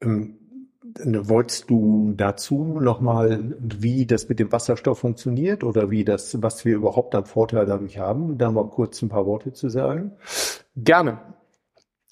[0.00, 0.37] Ähm
[1.04, 6.76] Wolltest du dazu nochmal, wie das mit dem Wasserstoff funktioniert oder wie das, was wir
[6.76, 10.12] überhaupt an Vorteil dadurch haben, da mal kurz ein paar Worte zu sagen?
[10.76, 11.18] Gerne.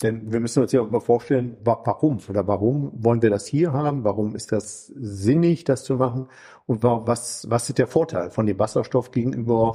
[0.03, 3.73] Denn wir müssen uns ja auch mal vorstellen, warum oder warum wollen wir das hier
[3.73, 4.05] haben?
[4.05, 6.29] Warum ist das sinnig, das zu machen?
[6.67, 9.75] Und was, was ist der Vorteil von dem Wasserstoff gegenüber,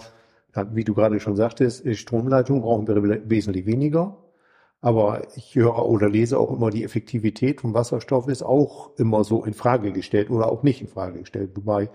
[0.74, 4.21] wie du gerade schon sagtest, Stromleitung brauchen wir wesentlich weniger.
[4.82, 9.46] Aber ich höre oder lese auch immer, die Effektivität von Wasserstoff ist auch immer so
[9.46, 11.52] in Frage gestellt oder auch nicht in Frage gestellt.
[11.56, 11.89] Wobei,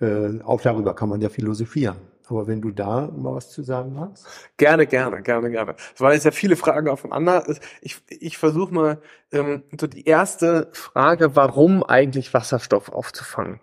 [0.00, 1.96] äh, auch darüber kann man ja philosophieren.
[2.26, 4.26] Aber wenn du da mal was zu sagen hast?
[4.56, 5.76] Gerne, gerne, gerne, gerne.
[5.94, 7.44] Es waren jetzt ja viele Fragen aufeinander.
[7.82, 13.60] Ich, ich versuche mal ähm, so die erste Frage, warum eigentlich Wasserstoff aufzufangen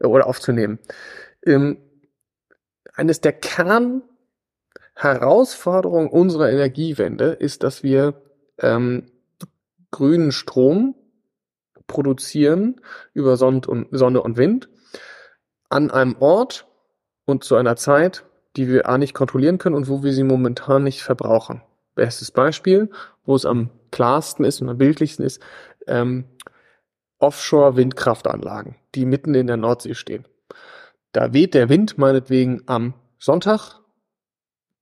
[0.00, 0.78] äh, oder aufzunehmen.
[1.46, 1.78] Ähm,
[2.94, 4.02] eines der Kern
[4.94, 8.22] Herausforderung unserer Energiewende ist, dass wir
[8.58, 9.06] ähm,
[9.90, 10.94] grünen Strom
[11.86, 12.80] produzieren
[13.12, 14.68] über Sonne und, Wind
[15.68, 16.66] an einem Ort
[17.24, 18.24] und zu einer Zeit,
[18.56, 21.62] die wir A nicht kontrollieren können und wo wir sie momentan nicht verbrauchen.
[21.94, 22.90] Bestes Beispiel,
[23.24, 25.40] wo es am klarsten ist und am bildlichsten ist,
[25.86, 26.24] ähm,
[27.18, 30.26] Offshore-Windkraftanlagen, die mitten in der Nordsee stehen.
[31.12, 33.81] Da weht der Wind meinetwegen am Sonntag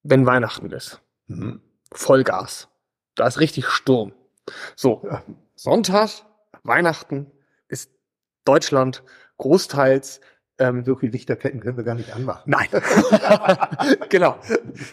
[0.02, 1.00] wenn Weihnachten ist.
[1.26, 1.60] Mhm.
[1.92, 2.68] Vollgas.
[3.14, 4.12] Da ist richtig Sturm.
[4.76, 5.06] So,
[5.54, 6.10] Sonntag,
[6.62, 7.30] Weihnachten
[7.68, 7.90] ist
[8.44, 9.02] Deutschland
[9.38, 10.20] großteils
[10.60, 12.42] ähm, so viel Lichterketten können wir gar nicht anmachen.
[12.44, 12.68] Nein.
[14.10, 14.38] genau.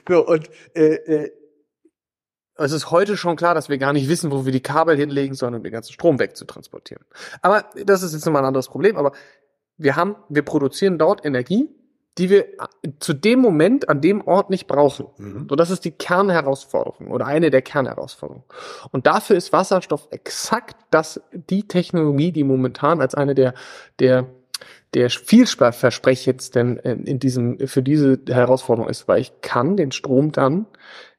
[0.07, 1.31] So, und äh, äh,
[2.55, 5.35] es ist heute schon klar, dass wir gar nicht wissen, wo wir die Kabel hinlegen,
[5.35, 7.05] sondern den ganzen Strom wegzutransportieren.
[7.41, 8.95] Aber das ist jetzt nochmal ein anderes Problem.
[8.97, 9.11] Aber
[9.77, 11.69] wir haben, wir produzieren dort Energie
[12.17, 12.45] die wir
[12.99, 15.07] zu dem Moment an dem Ort nicht brauchen.
[15.17, 15.47] Mhm.
[15.49, 18.43] So, das ist die Kernherausforderung oder eine der Kernherausforderungen.
[18.91, 23.53] Und dafür ist Wasserstoff exakt das, die Technologie, die momentan als eine der,
[23.99, 24.25] der,
[24.93, 30.65] der vielversprechendsten in diesem, für diese Herausforderung ist, weil ich kann den Strom dann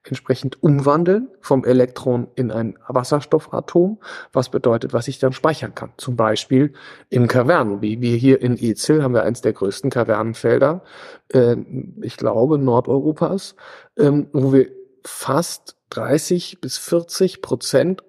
[0.05, 3.98] entsprechend umwandeln vom Elektron in ein Wasserstoffatom,
[4.33, 5.92] was bedeutet, was ich dann speichern kann.
[5.96, 6.72] Zum Beispiel
[7.11, 10.83] in Kavernen, wie wir hier in Ezel haben wir eines der größten Kavernenfelder,
[11.29, 11.57] äh,
[12.03, 13.55] ich glaube Nordeuropas,
[13.98, 14.68] ähm, wo wir
[15.05, 18.03] fast 30 bis 40 Prozent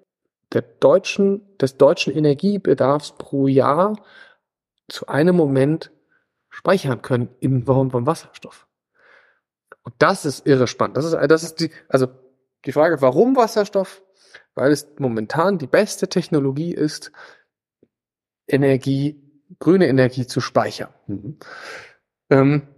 [0.52, 3.96] der deutschen, des deutschen Energiebedarfs pro Jahr
[4.90, 5.90] zu einem Moment
[6.48, 8.66] speichern können im Form von Wasserstoff.
[9.82, 10.96] Und das ist irre spannend.
[10.96, 12.08] Das ist, das ist die, also
[12.64, 14.02] die Frage, warum Wasserstoff?
[14.54, 17.12] Weil es momentan die beste Technologie ist,
[18.46, 19.22] Energie,
[19.58, 20.92] grüne Energie zu speichern.
[21.06, 21.38] Mhm.
[22.30, 22.68] Ähm,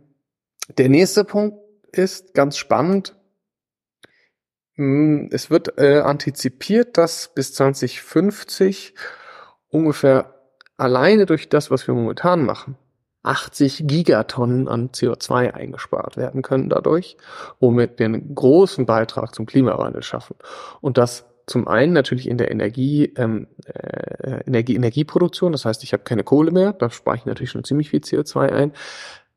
[0.79, 1.59] der nächste Punkt
[1.91, 3.17] ist ganz spannend.
[4.75, 8.95] Hm, es wird äh, antizipiert, dass bis 2050
[9.69, 10.32] ungefähr
[10.83, 12.77] alleine durch das, was wir momentan machen,
[13.23, 17.17] 80 Gigatonnen an CO2 eingespart werden können dadurch,
[17.61, 20.35] womit wir einen großen Beitrag zum Klimawandel schaffen.
[20.81, 25.93] Und das zum einen natürlich in der Energie, ähm, äh, Energie, Energieproduktion, das heißt, ich
[25.93, 28.73] habe keine Kohle mehr, da spare ich natürlich schon ziemlich viel CO2 ein,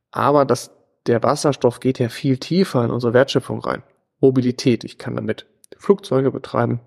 [0.09, 0.71] aber das,
[1.05, 3.83] der Wasserstoff geht ja viel tiefer in unsere Wertschöpfung rein.
[4.19, 5.45] Mobilität, ich kann damit
[5.77, 6.79] Flugzeuge betreiben,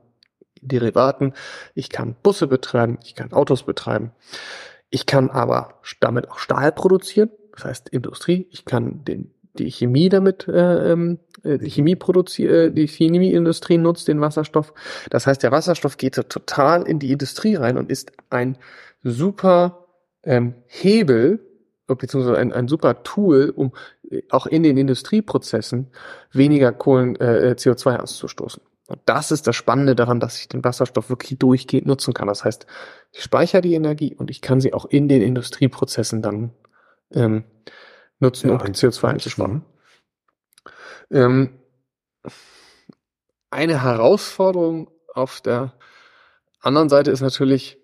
[0.62, 1.34] Derivaten,
[1.74, 4.12] ich kann Busse betreiben, ich kann Autos betreiben.
[4.90, 10.08] Ich kann aber damit auch Stahl produzieren das heißt Industrie, ich kann den, die Chemie
[10.08, 14.72] damit, äh, ähm, äh, die Chemie produziert, die Chemieindustrie nutzt den Wasserstoff.
[15.10, 18.58] Das heißt, der Wasserstoff geht so total in die Industrie rein und ist ein
[19.02, 19.86] super
[20.22, 21.40] ähm, Hebel,
[21.88, 23.72] beziehungsweise ein, ein super Tool, um
[24.08, 25.88] äh, auch in den Industrieprozessen
[26.30, 28.62] weniger Kohlen, äh, CO2 auszustoßen.
[28.88, 32.26] Und das ist das Spannende daran, dass ich den Wasserstoff wirklich durchgehend nutzen kann.
[32.26, 32.66] Das heißt,
[33.12, 36.52] ich speichere die Energie und ich kann sie auch in den Industrieprozessen dann
[37.12, 37.44] ähm,
[38.18, 39.62] nutzen, ja, um CO2 einzusparen.
[41.10, 41.58] Ähm,
[43.50, 45.74] eine Herausforderung auf der
[46.60, 47.78] anderen Seite ist natürlich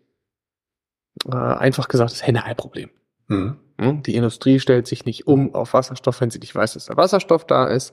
[1.31, 2.89] äh, einfach gesagt das Henne-Ei-Problem.
[3.29, 3.59] Mhm.
[3.79, 4.03] Hm?
[4.03, 7.45] Die Industrie stellt sich nicht um auf Wasserstoff, wenn sie nicht weiß, dass der Wasserstoff
[7.47, 7.93] da ist.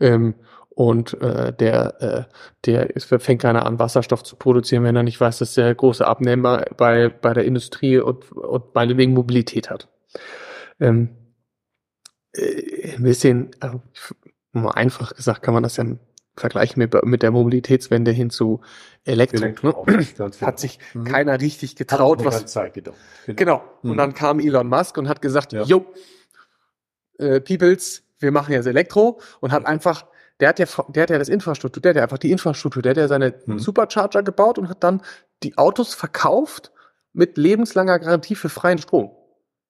[0.00, 0.36] Ähm,
[0.76, 2.24] und äh, der, äh,
[2.66, 6.06] der ist, fängt keiner an, Wasserstoff zu produzieren, wenn er nicht weiß, dass der große
[6.06, 9.88] Abnehmer bei, bei der Industrie und, und meinetwegen Mobilität hat.
[10.78, 11.16] Ähm,
[12.34, 13.80] äh, ein bisschen, also,
[14.52, 15.86] mal einfach gesagt, kann man das ja
[16.36, 18.60] vergleichen mit, mit der Mobilitätswende hin zu
[19.04, 19.38] Elektro.
[19.38, 20.30] Elektro ne?
[20.42, 21.04] Hat sich mhm.
[21.04, 22.44] keiner richtig getraut, was.
[22.44, 22.92] Zeit Genau.
[23.26, 23.64] genau.
[23.80, 23.92] Mhm.
[23.92, 25.62] Und dann kam Elon Musk und hat gesagt, ja.
[25.62, 25.86] yo,
[27.18, 30.04] äh, Peoples, wir machen jetzt Elektro und hat einfach
[30.40, 32.90] der hat ja, der hat ja das Infrastruktur, der hat ja einfach die Infrastruktur, der
[32.90, 33.58] hat ja seine hm.
[33.58, 35.02] Supercharger gebaut und hat dann
[35.42, 36.72] die Autos verkauft
[37.12, 39.10] mit lebenslanger Garantie für freien Strom.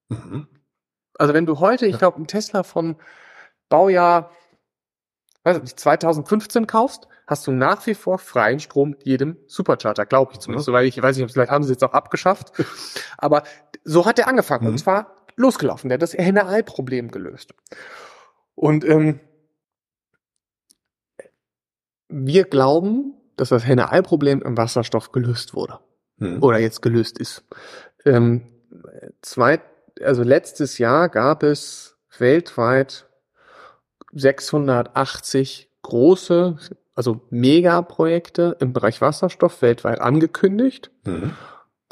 [0.08, 0.48] Mhm.
[1.14, 2.96] Also wenn du heute, ich glaube, einen Tesla von
[3.68, 4.30] Baujahr
[5.46, 10.40] weiß nicht, 2015 kaufst, hast du nach wie vor freien Strom jedem Supercharger, glaube ich
[10.40, 10.66] zumindest.
[10.66, 10.72] Mhm.
[10.72, 12.52] Soweit ich weiß nicht, vielleicht haben sie es jetzt auch abgeschafft.
[13.18, 13.44] Aber
[13.84, 14.70] so hat er angefangen mhm.
[14.70, 15.88] und zwar losgelaufen.
[15.88, 17.54] Der hat das Henne-Ei-Problem gelöst.
[18.56, 19.20] Und ähm,
[22.08, 25.78] wir glauben, dass das Henne-Ei-Problem im Wasserstoff gelöst wurde.
[26.18, 26.42] Hm.
[26.42, 27.44] Oder jetzt gelöst ist.
[28.04, 28.46] Ähm,
[29.20, 29.60] zwei,
[30.02, 33.06] also letztes Jahr gab es weltweit
[34.12, 36.56] 680 große,
[36.94, 40.90] also Megaprojekte im Bereich Wasserstoff weltweit angekündigt.
[41.04, 41.32] Mhm.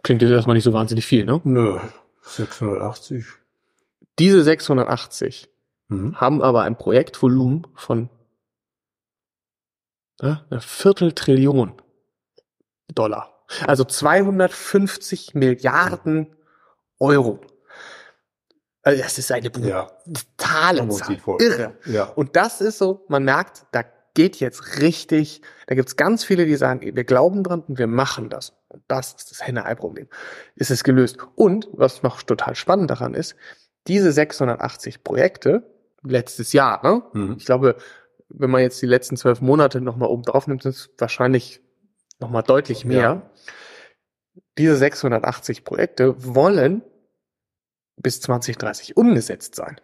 [0.03, 1.41] Klingt jetzt erstmal nicht so wahnsinnig viel, ne?
[1.45, 1.79] Nö,
[2.23, 3.27] 680.
[4.19, 5.51] Diese 680
[5.89, 6.21] mhm.
[6.21, 8.09] haben aber ein Projektvolumen von
[10.21, 11.75] ja, eine Vierteltrillion
[12.95, 13.45] Dollar.
[13.67, 16.35] Also 250 Milliarden
[16.99, 17.41] Euro.
[18.83, 21.19] Also das ist eine brutale ja, Zahl.
[21.41, 21.79] Irre.
[21.87, 22.05] Ja.
[22.05, 23.83] Und das ist so, man merkt, da
[24.15, 28.29] geht jetzt richtig, da gibt's ganz viele, die sagen, wir glauben dran und wir machen
[28.31, 28.53] das.
[28.69, 30.09] Und das ist das Henne-Ei-Problem.
[30.55, 31.19] Ist es gelöst.
[31.35, 33.37] Und, was noch total spannend daran ist,
[33.87, 35.71] diese 680 Projekte,
[36.03, 37.03] letztes Jahr, ne?
[37.13, 37.37] Mhm.
[37.39, 37.77] Ich glaube,
[38.39, 41.61] wenn man jetzt die letzten zwölf Monate nochmal oben drauf nimmt, ist es wahrscheinlich
[42.19, 43.01] nochmal deutlich mehr.
[43.01, 43.31] Ja.
[44.59, 46.83] Diese 680 Projekte wollen
[47.97, 49.81] bis 2030 umgesetzt sein.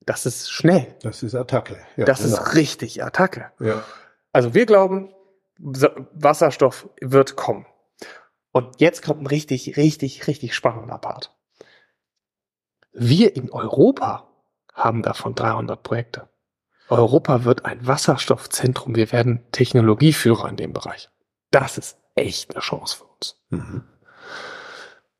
[0.00, 0.94] Das ist schnell.
[1.02, 1.78] Das ist Attacke.
[1.96, 2.36] Ja, das genau.
[2.36, 3.52] ist richtig Attacke.
[3.60, 3.84] Ja.
[4.32, 5.14] Also wir glauben,
[5.58, 7.66] Wasserstoff wird kommen.
[8.52, 11.34] Und jetzt kommt ein richtig, richtig, richtig spannender Part.
[12.92, 14.28] Wir in Europa
[14.72, 16.28] haben davon 300 Projekte.
[16.88, 18.94] Europa wird ein Wasserstoffzentrum.
[18.94, 21.08] Wir werden Technologieführer in dem Bereich.
[21.50, 23.42] Das ist echt eine Chance für uns.
[23.50, 23.84] Mhm.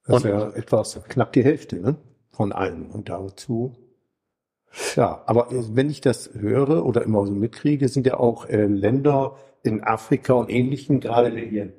[0.06, 1.96] Das ist ja etwas knapp die Hälfte ne?
[2.30, 2.90] von allen.
[2.90, 3.74] Und dazu,
[4.96, 9.38] ja, aber wenn ich das höre oder immer so mitkriege, sind ja auch äh, Länder
[9.62, 11.72] in Afrika und ähnlichen gerade hier.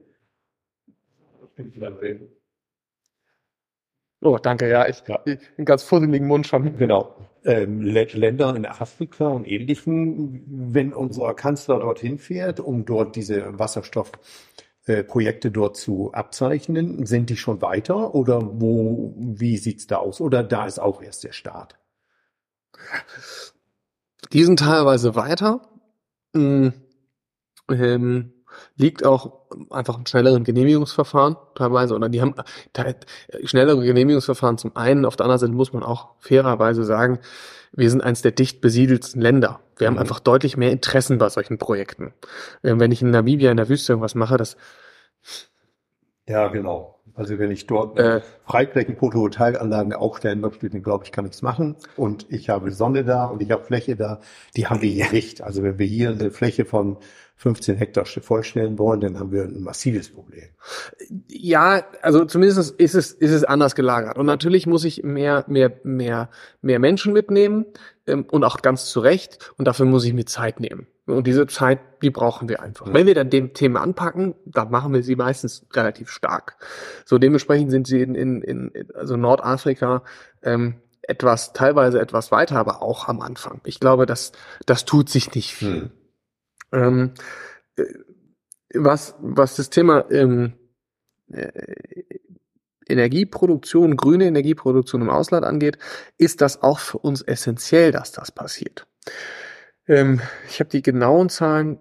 [4.26, 5.20] Oh, danke, ja, ich, ja.
[5.26, 6.78] ich einen ganz fusseligen Mund schon.
[6.78, 13.58] Genau ähm, Länder in Afrika und ähnlichen, wenn unser Kanzler dorthin fährt, um dort diese
[13.58, 20.22] Wasserstoffprojekte äh, dort zu abzeichnen, sind die schon weiter oder wo, wie sieht's da aus?
[20.22, 21.78] Oder da ist auch erst der Start?
[24.34, 25.62] Die sind teilweise weiter.
[26.34, 26.74] Mhm.
[27.70, 28.34] Ähm,
[28.76, 29.34] liegt auch
[29.70, 32.36] einfach im schnelleren Genehmigungsverfahren teilweise oder die haben
[33.44, 37.20] schnellere Genehmigungsverfahren zum einen, auf der anderen Seite muss man auch fairerweise sagen,
[37.74, 39.60] wir sind eines der dicht besiedelsten Länder.
[39.78, 39.96] Wir mhm.
[39.96, 42.14] haben einfach deutlich mehr Interessen bei solchen Projekten.
[42.64, 44.56] Ähm, wenn ich in Namibia in der Wüste irgendwas mache, das
[46.28, 47.00] ja, genau.
[47.14, 51.76] Also wenn ich dort äh, Freiflächen-Photovoltaikanlagen aufstellen möchte, dann glaube ich, kann ich es machen.
[51.96, 54.20] Und ich habe Sonne da und ich habe Fläche da.
[54.56, 55.42] Die haben wir hier nicht.
[55.42, 56.98] Also wenn wir hier eine Fläche von
[57.38, 60.50] 15 Hektar vollstellen wollen, dann haben wir ein massives Problem.
[61.28, 64.18] Ja, also zumindest ist es, ist es anders gelagert.
[64.18, 66.30] Und natürlich muss ich mehr, mehr, mehr,
[66.62, 67.66] mehr Menschen mitnehmen
[68.08, 69.54] ähm, und auch ganz zu Recht.
[69.58, 70.88] Und dafür muss ich mir Zeit nehmen.
[71.08, 72.88] Und diese Zeit, die brauchen wir einfach.
[72.88, 72.94] Ja.
[72.94, 76.56] Wenn wir dann dem Thema anpacken, dann machen wir sie meistens relativ stark.
[77.06, 80.04] So dementsprechend sind sie in, in, in also Nordafrika
[80.42, 83.62] ähm, etwas, teilweise etwas weiter, aber auch am Anfang.
[83.66, 84.32] Ich glaube, das,
[84.66, 85.82] das tut sich nicht viel.
[85.82, 85.92] Hm.
[86.76, 87.12] Ähm,
[87.78, 87.84] äh,
[88.74, 90.54] was, was das Thema ähm,
[91.32, 91.50] äh,
[92.88, 95.78] Energieproduktion, grüne Energieproduktion im Ausland angeht,
[96.18, 98.86] ist das auch für uns essentiell, dass das passiert.
[99.88, 101.80] Ähm, ich habe die genauen Zahlen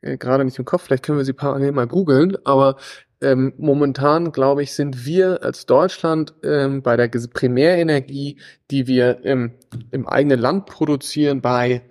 [0.00, 2.76] äh, gerade nicht im Kopf, vielleicht können wir sie parallel mal googeln, aber
[3.20, 8.38] ähm, momentan, glaube ich, sind wir als Deutschland ähm, bei der Primärenergie,
[8.70, 9.52] die wir im,
[9.92, 11.82] im eigenen Land produzieren, bei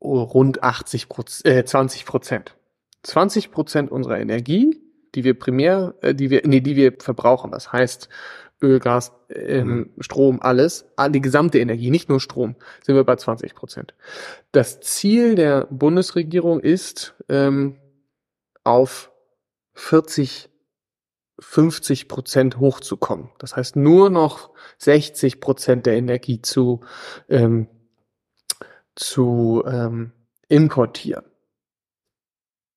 [0.00, 1.06] rund 80
[1.44, 2.56] äh, 20 Prozent.
[3.02, 4.78] 20 Prozent unserer Energie,
[5.14, 7.50] die wir primär, äh, die wir, nee, die wir verbrauchen.
[7.50, 8.08] Das heißt,
[8.62, 9.90] Öl, Gas, ähm, mhm.
[10.00, 13.94] Strom, alles, die gesamte Energie, nicht nur Strom, sind wir bei 20 Prozent.
[14.52, 17.76] Das Ziel der Bundesregierung ist, ähm,
[18.64, 19.10] auf
[19.72, 20.50] 40,
[21.38, 23.30] 50 Prozent hochzukommen.
[23.38, 26.80] Das heißt, nur noch 60 Prozent der Energie zu,
[27.30, 27.66] ähm,
[29.00, 30.12] zu ähm,
[30.48, 31.24] importieren.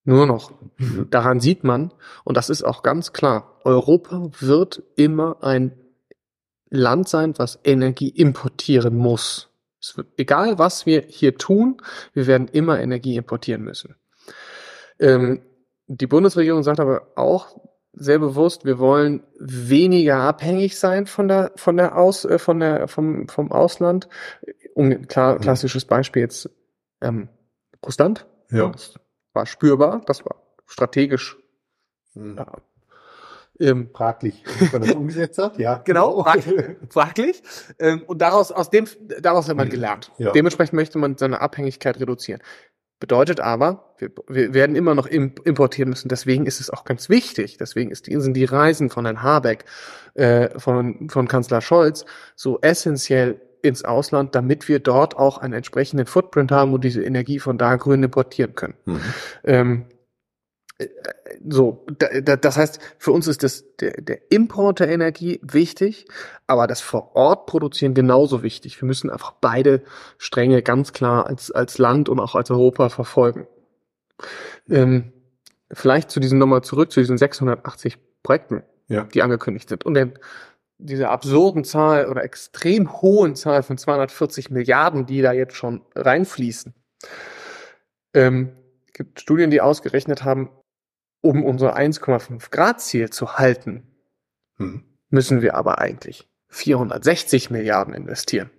[0.05, 0.51] Nur noch.
[0.77, 1.09] Mhm.
[1.09, 5.73] Daran sieht man, und das ist auch ganz klar, Europa wird immer ein
[6.69, 9.49] Land sein, was Energie importieren muss.
[9.95, 11.77] Wird, egal was wir hier tun,
[12.13, 13.95] wir werden immer Energie importieren müssen.
[14.99, 15.41] Ähm,
[15.88, 17.59] die Bundesregierung sagt aber auch
[17.93, 22.88] sehr bewusst, wir wollen weniger abhängig sein von der von der aus äh, von der
[22.88, 24.07] vom vom Ausland.
[24.73, 26.49] Um klar klassisches Beispiel jetzt
[27.01, 27.29] ähm,
[27.86, 28.25] Russland.
[28.49, 28.69] Ja.
[28.69, 28.95] Das
[29.33, 31.38] war spürbar, das war strategisch
[32.13, 32.38] hm.
[32.38, 32.47] ja,
[33.59, 35.57] ähm, fraglich, wie man das umgesetzt hat.
[35.57, 36.25] Ja, genau,
[36.89, 37.41] fraglich.
[37.79, 38.88] Ähm, und daraus, aus dem,
[39.21, 40.12] daraus hat man gelernt.
[40.17, 40.31] Ja.
[40.31, 42.41] Dementsprechend möchte man seine Abhängigkeit reduzieren.
[42.99, 46.07] Bedeutet aber, wir, wir werden immer noch importieren müssen.
[46.07, 47.57] Deswegen ist es auch ganz wichtig.
[47.57, 49.65] Deswegen ist die, sind die Reisen von Herrn Habeck,
[50.13, 52.05] äh, von, von Kanzler Scholz
[52.36, 57.39] so essentiell ins Ausland, damit wir dort auch einen entsprechenden Footprint haben und diese Energie
[57.39, 58.76] von da grün importieren können.
[58.86, 59.02] Mhm.
[59.45, 59.86] Ähm,
[61.47, 66.06] so, das heißt, für uns ist das der, der Import der Energie wichtig,
[66.45, 68.82] aber das vor Ort produzieren genauso wichtig.
[68.82, 69.82] Wir müssen einfach beide
[70.17, 73.47] Stränge ganz klar als, als Land und auch als Europa verfolgen.
[74.69, 75.13] Ähm,
[75.71, 79.04] vielleicht zu diesen nochmal zurück, zu diesen 680 Projekten, ja.
[79.06, 79.86] die angekündigt sind.
[79.86, 80.13] Und dann
[80.84, 86.74] diese absurden Zahl oder extrem hohen Zahl von 240 Milliarden, die da jetzt schon reinfließen.
[88.13, 88.56] Ähm,
[88.93, 90.50] gibt Studien, die ausgerechnet haben,
[91.22, 93.88] um unser 1,5 Grad Ziel zu halten,
[94.58, 94.84] hm.
[95.10, 98.52] müssen wir aber eigentlich 460 Milliarden investieren.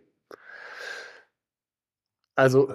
[2.34, 2.74] Also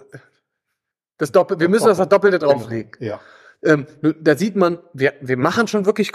[1.18, 2.92] das Doppel, wir müssen das, das Doppelte drauflegen.
[3.00, 3.20] Ja.
[3.62, 3.88] Ähm,
[4.22, 6.14] da sieht man, wir, wir machen schon wirklich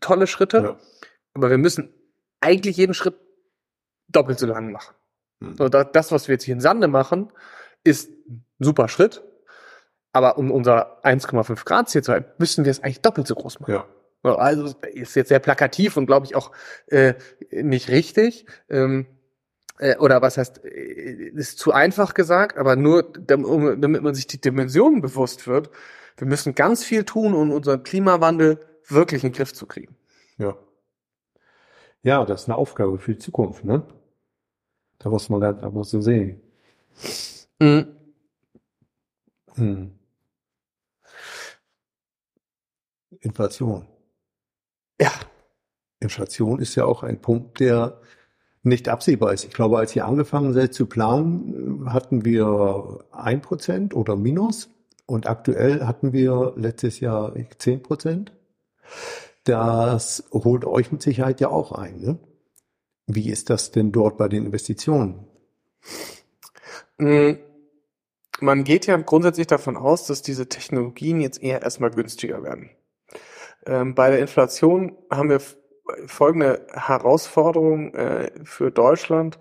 [0.00, 0.78] tolle Schritte, ja.
[1.34, 1.92] aber wir müssen
[2.46, 3.16] eigentlich jeden Schritt
[4.08, 4.94] doppelt so lang machen.
[5.42, 5.56] Hm.
[5.56, 7.32] So, das, was wir jetzt hier in Sande machen,
[7.84, 9.22] ist ein super Schritt,
[10.12, 13.60] aber um unser 1,5 Grad Ziel zu halten, müssen wir es eigentlich doppelt so groß
[13.60, 13.72] machen.
[13.72, 13.86] Ja.
[14.22, 16.50] Also ist jetzt sehr plakativ und glaube ich auch
[16.86, 17.14] äh,
[17.50, 18.46] nicht richtig.
[18.68, 19.06] Ähm,
[19.78, 24.40] äh, oder was heißt, äh, ist zu einfach gesagt, aber nur damit man sich die
[24.40, 25.70] Dimensionen bewusst wird.
[26.16, 29.96] Wir müssen ganz viel tun, um unseren Klimawandel wirklich in den Griff zu kriegen.
[30.38, 30.56] Ja.
[32.06, 33.82] Ja, das ist eine Aufgabe für die Zukunft, ne?
[35.00, 36.40] Da muss man, da muss man sehen.
[37.58, 37.96] Mhm.
[39.56, 39.98] Hm.
[43.18, 43.88] Inflation.
[45.00, 45.10] Ja.
[45.98, 48.00] Inflation ist ja auch ein Punkt, der
[48.62, 49.44] nicht absehbar ist.
[49.44, 54.70] Ich glaube, als ihr angefangen seid zu planen, hatten wir ein Prozent oder Minus
[55.06, 58.30] und aktuell hatten wir letztes Jahr zehn Prozent.
[59.46, 62.00] Das holt euch mit Sicherheit ja auch ein.
[62.00, 62.18] Ne?
[63.06, 65.24] Wie ist das denn dort bei den Investitionen?
[66.98, 67.38] Hm,
[68.40, 72.70] man geht ja grundsätzlich davon aus, dass diese Technologien jetzt eher erstmal günstiger werden.
[73.66, 75.40] Ähm, bei der Inflation haben wir
[76.06, 79.38] folgende Herausforderung äh, für Deutschland,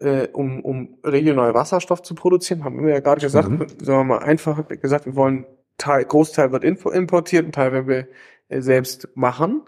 [0.00, 3.66] äh, um, um regional Wasserstoff zu produzieren, haben wir ja gerade gesagt, mhm.
[3.80, 5.46] sagen wir mal einfach gesagt, wir wollen
[5.78, 8.08] Teil, Großteil wird importiert, ein Teil werden wir
[8.48, 9.62] selbst machen.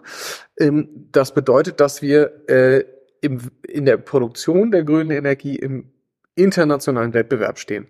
[0.57, 2.85] Ähm, das bedeutet, dass wir äh,
[3.21, 5.91] im, in der Produktion der grünen Energie im
[6.35, 7.87] internationalen Wettbewerb stehen.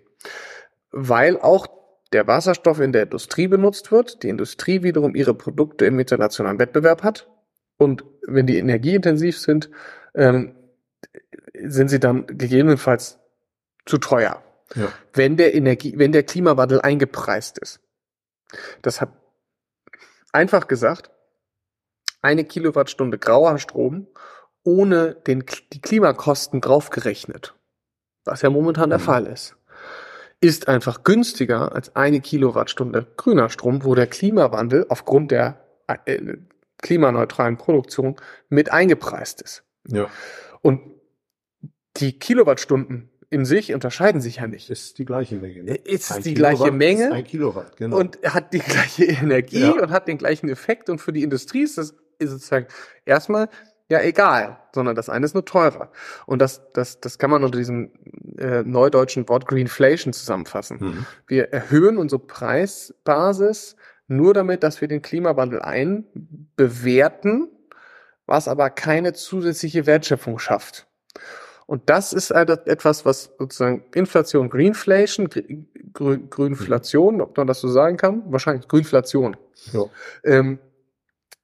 [0.90, 1.68] Weil auch
[2.12, 7.04] der Wasserstoff in der Industrie benutzt wird, die Industrie wiederum ihre Produkte im internationalen Wettbewerb
[7.04, 7.28] hat
[7.76, 9.70] und wenn die energieintensiv sind,
[10.14, 10.54] ähm,
[11.54, 13.18] sind sie dann gegebenenfalls
[13.86, 14.42] zu teuer.
[14.74, 14.92] Ja.
[15.12, 17.80] Wenn der Energie, wenn der Klimawandel eingepreist ist.
[18.82, 19.10] Das hat
[20.32, 21.10] einfach gesagt,
[22.22, 24.06] eine Kilowattstunde grauer Strom
[24.62, 27.54] ohne den, die Klimakosten draufgerechnet,
[28.24, 29.04] was ja momentan der mhm.
[29.04, 29.56] Fall ist,
[30.40, 36.36] ist einfach günstiger als eine Kilowattstunde grüner Strom, wo der Klimawandel aufgrund der äh,
[36.78, 38.16] klimaneutralen Produktion
[38.48, 39.64] mit eingepreist ist.
[39.86, 40.08] Ja.
[40.62, 40.80] Und
[41.96, 44.70] die Kilowattstunden in sich unterscheiden sich ja nicht.
[44.70, 45.62] Ist die gleiche Menge.
[45.62, 45.76] Ne?
[45.76, 47.12] Ist ein die Kilowatt gleiche Menge.
[47.12, 47.98] Ein Kilowatt, genau.
[47.98, 49.82] Und hat die gleiche Energie ja.
[49.82, 50.90] und hat den gleichen Effekt.
[50.90, 52.66] Und für die Industrie ist das ist sozusagen
[53.06, 53.48] erstmal
[53.88, 55.90] ja egal, sondern das eine ist nur teurer.
[56.26, 57.90] Und das, das, das kann man unter diesem
[58.38, 60.78] äh, neudeutschen Wort Greenflation zusammenfassen.
[60.80, 61.06] Mhm.
[61.26, 63.76] Wir erhöhen unsere Preisbasis
[64.06, 67.48] nur damit, dass wir den Klimawandel einbewerten,
[68.26, 70.86] was aber keine zusätzliche Wertschöpfung schafft.
[71.70, 75.28] Und das ist halt etwas, was sozusagen Inflation, Greenflation,
[75.92, 79.36] Grün, Grünflation, ob man das so sagen kann, wahrscheinlich Grünflation.
[79.72, 79.84] Ja.
[80.24, 80.58] Ähm,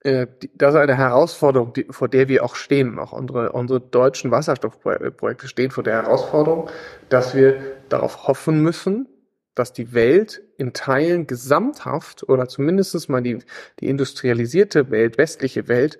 [0.01, 2.99] äh, das ist eine Herausforderung, die, vor der wir auch stehen.
[2.99, 6.69] Auch unsere, unsere deutschen Wasserstoffprojekte stehen vor der Herausforderung,
[7.07, 9.07] dass wir darauf hoffen müssen,
[9.55, 13.39] dass die Welt in Teilen gesamthaft oder zumindest mal die,
[13.79, 15.99] die industrialisierte Welt, westliche Welt,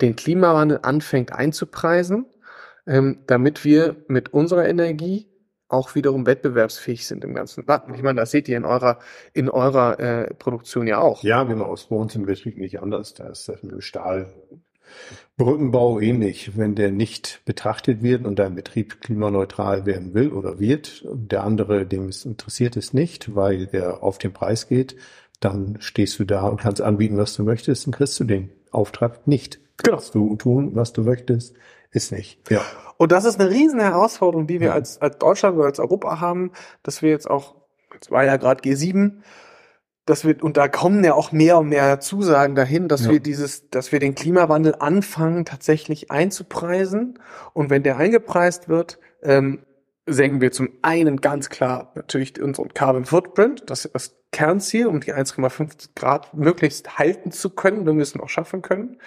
[0.00, 2.24] den Klimawandel anfängt einzupreisen,
[2.86, 5.26] ähm, damit wir mit unserer Energie
[5.68, 7.84] auch wiederum wettbewerbsfähig sind im ganzen Land.
[7.94, 8.98] Ich meine, das seht ihr in eurer
[9.32, 11.22] in eurer äh, Produktion ja auch.
[11.22, 11.64] Ja, genau.
[11.64, 13.14] Aus bei uns im Betrieb nicht anders.
[13.14, 14.32] Da ist das mit dem Stahl
[15.36, 16.56] Brückenbau ähnlich.
[16.56, 21.84] Wenn der nicht betrachtet wird und dein Betrieb klimaneutral werden will oder wird, der andere,
[21.84, 24.96] dem es interessiert ist nicht, weil der auf den Preis geht,
[25.40, 29.26] dann stehst du da und kannst anbieten, was du möchtest und kriegst du den Auftrag
[29.26, 29.58] nicht.
[29.78, 29.98] Genau.
[29.98, 31.54] Was du tun, was du möchtest,
[31.96, 32.38] ist nicht.
[32.50, 32.62] Ja.
[32.98, 36.52] Und das ist eine riesen Herausforderung, die wir als, als Deutschland oder als Europa haben,
[36.82, 37.54] dass wir jetzt auch,
[37.92, 39.22] jetzt war ja gerade G7,
[40.06, 43.12] dass wir, und da kommen ja auch mehr und mehr Zusagen dahin, dass ja.
[43.12, 47.18] wir dieses, dass wir den Klimawandel anfangen, tatsächlich einzupreisen.
[47.52, 49.64] Und wenn der eingepreist wird, ähm,
[50.06, 55.00] senken wir zum einen ganz klar natürlich unseren Carbon Footprint, das ist das Kernziel, um
[55.00, 58.98] die 1,5 Grad möglichst halten zu können, wenn wir es noch schaffen können.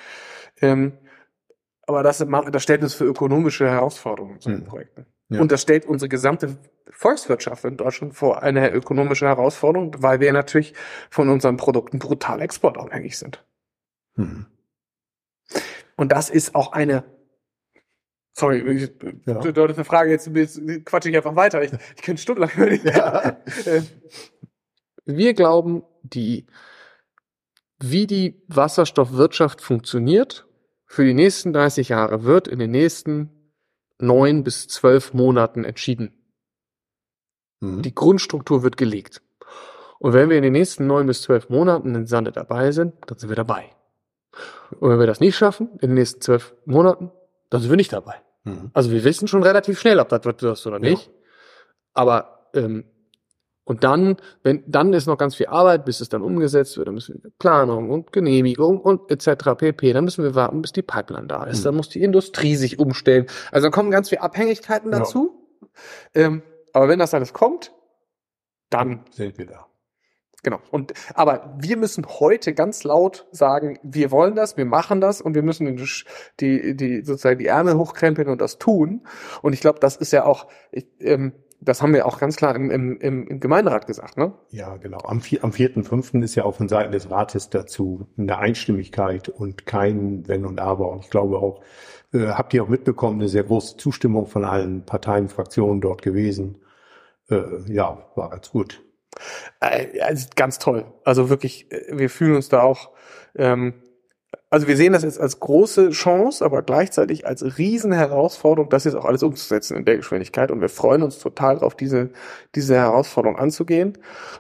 [0.62, 0.94] Ähm,
[1.90, 4.66] aber das, das stellt uns für ökonomische Herausforderungen in solchen mhm.
[4.66, 5.06] Projekten.
[5.30, 5.42] Ja.
[5.42, 6.56] Und das stellt unsere gesamte
[6.92, 10.76] Volkswirtschaft in Deutschland vor eine ökonomische Herausforderung, weil wir natürlich
[11.10, 13.44] von unseren Produkten brutal exportabhängig sind.
[14.16, 14.46] Mhm.
[15.96, 17.04] Und das ist auch eine
[18.34, 18.92] Sorry, ich,
[19.26, 19.36] ja.
[19.36, 21.64] hattest eine Frage, jetzt, jetzt quatsche ich einfach weiter.
[21.64, 22.88] Ich, ich könnte stundenlang über die.
[22.88, 23.38] Ja.
[25.06, 26.46] Wir glauben, die,
[27.80, 30.46] wie die Wasserstoffwirtschaft funktioniert
[30.92, 33.30] für die nächsten 30 Jahre wird in den nächsten
[34.00, 36.12] neun bis zwölf Monaten entschieden.
[37.60, 37.84] Mhm.
[37.84, 39.22] Die Grundstruktur wird gelegt.
[40.00, 43.20] Und wenn wir in den nächsten neun bis zwölf Monaten in Sande dabei sind, dann
[43.20, 43.70] sind wir dabei.
[44.80, 47.12] Und wenn wir das nicht schaffen, in den nächsten zwölf Monaten,
[47.52, 48.16] dann sind wir nicht dabei.
[48.44, 48.72] Mhm.
[48.74, 51.06] Also wir wissen schon relativ schnell, ob das wird oder nicht.
[51.06, 51.14] Ja.
[51.94, 52.86] Aber ähm,
[53.70, 56.88] und dann, wenn, dann ist noch ganz viel Arbeit, bis es dann umgesetzt wird.
[56.88, 59.52] Dann müssen wir Planung und Genehmigung und etc.
[59.56, 59.94] pp.
[59.94, 61.60] Dann müssen wir warten, bis die Pipeline da ist.
[61.60, 61.64] Mhm.
[61.66, 63.28] Dann muss die Industrie sich umstellen.
[63.52, 65.46] Also dann kommen ganz viele Abhängigkeiten dazu.
[66.16, 66.22] Ja.
[66.24, 66.42] Ähm,
[66.74, 67.72] aber wenn das alles kommt,
[68.72, 69.68] dann sind wir da.
[70.42, 70.62] Genau.
[70.72, 75.36] Und aber wir müssen heute ganz laut sagen, wir wollen das, wir machen das und
[75.36, 75.78] wir müssen
[76.40, 79.06] die, die sozusagen die Ärmel hochkrempeln und das tun.
[79.44, 82.56] Und ich glaube, das ist ja auch ich, ähm, das haben wir auch ganz klar
[82.56, 84.34] im, im, im Gemeinderat gesagt, ne?
[84.50, 85.00] Ja, genau.
[85.00, 86.24] Am, am 4.5.
[86.24, 90.90] ist ja auch von Seiten des Rates dazu eine Einstimmigkeit und kein Wenn und Aber.
[90.90, 91.62] Und ich glaube auch,
[92.14, 96.60] äh, habt ihr auch mitbekommen, eine sehr große Zustimmung von allen Parteien, Fraktionen dort gewesen.
[97.30, 98.82] Äh, ja, war ganz gut.
[99.60, 100.86] Also ganz toll.
[101.04, 102.92] Also wirklich, äh, wir fühlen uns da auch
[103.36, 103.74] ähm,
[104.50, 108.96] also wir sehen das jetzt als große Chance, aber gleichzeitig als riesen Herausforderung, das jetzt
[108.96, 110.50] auch alles umzusetzen in der Geschwindigkeit.
[110.50, 112.10] Und wir freuen uns total darauf, diese,
[112.56, 113.98] diese Herausforderung anzugehen.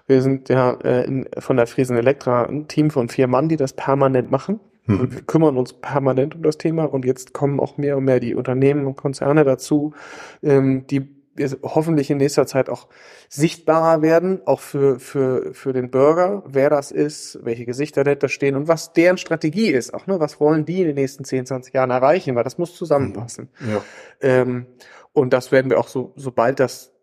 [0.07, 3.57] Wir sind ja äh, in, von der Friesen Elektra ein Team von vier Mann, die
[3.57, 4.59] das permanent machen.
[4.85, 4.99] Hm.
[4.99, 6.85] Und wir kümmern uns permanent um das Thema.
[6.85, 9.93] Und jetzt kommen auch mehr und mehr die Unternehmen und Konzerne dazu,
[10.41, 11.18] ähm, die
[11.63, 12.87] hoffentlich in nächster Zeit auch
[13.29, 18.55] sichtbarer werden, auch für, für, für den Bürger, wer das ist, welche Gesichter dahinter stehen
[18.55, 19.93] und was deren Strategie ist.
[19.93, 22.75] Auch, ne, was wollen die in den nächsten 10, 20 Jahren erreichen, weil das muss
[22.75, 23.49] zusammenpassen.
[23.59, 23.81] Ja.
[24.21, 24.67] Ähm,
[25.13, 26.93] und das werden wir auch so, sobald das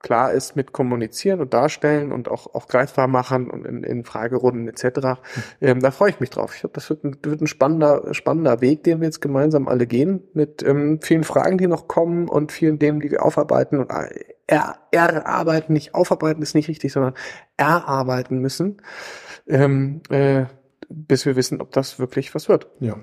[0.00, 4.68] klar ist mit kommunizieren und darstellen und auch, auch greifbar machen und in, in Fragerunden
[4.68, 5.20] etc.
[5.60, 6.54] Ähm, da freue ich mich drauf.
[6.54, 9.86] Ich glaube, das wird ein, wird ein spannender, spannender Weg, den wir jetzt gemeinsam alle
[9.86, 13.90] gehen, mit ähm, vielen Fragen, die noch kommen und vielen Themen, die wir aufarbeiten und
[14.46, 17.14] er, erarbeiten, nicht aufarbeiten ist nicht richtig, sondern
[17.56, 18.82] erarbeiten müssen,
[19.48, 20.44] ähm, äh,
[20.88, 22.68] bis wir wissen, ob das wirklich was wird.
[22.80, 22.96] Ja.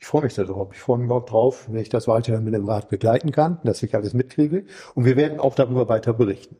[0.00, 0.72] Ich freue mich darauf.
[0.72, 3.82] Ich freue mich auch drauf, wenn ich das weiter mit dem Rat begleiten kann, dass
[3.82, 4.64] ich alles mitkriege.
[4.94, 6.56] Und wir werden auch darüber weiter berichten.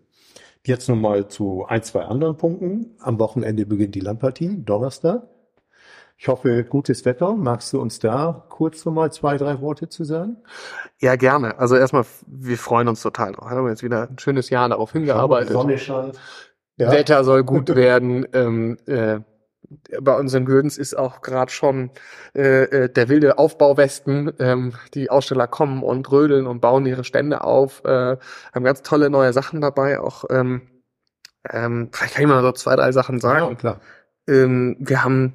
[0.67, 2.97] Jetzt nochmal zu ein, zwei anderen Punkten.
[2.99, 5.23] Am Wochenende beginnt die Landpartie, Donnerstag.
[6.21, 7.37] Ich hoffe, gutes Wetter.
[7.37, 10.39] Magst du uns da kurz nochmal zwei, drei Worte zu sagen?
[10.99, 11.61] Ja, gerne.
[11.61, 13.49] Also erstmal, wir freuen uns total drauf.
[13.49, 15.53] Wir haben jetzt wieder ein schönes Jahr darauf hingearbeitet.
[15.53, 16.19] Sonne scheint.
[16.77, 16.91] Ja.
[16.91, 18.27] Wetter soll gut werden.
[18.33, 19.21] Ähm, äh,
[20.01, 21.91] bei uns in Gödens ist auch gerade schon
[22.35, 24.33] äh, äh, der wilde Aufbauwesten.
[24.39, 28.17] Ähm, die Aussteller kommen und rödeln und bauen ihre Stände auf, äh,
[28.55, 30.01] haben ganz tolle neue Sachen dabei.
[30.01, 30.63] Auch ähm,
[31.51, 33.51] ähm, vielleicht kann ich mal so zwei, drei Sachen sagen.
[33.51, 33.81] Ja, klar.
[34.27, 35.35] Ähm, wir haben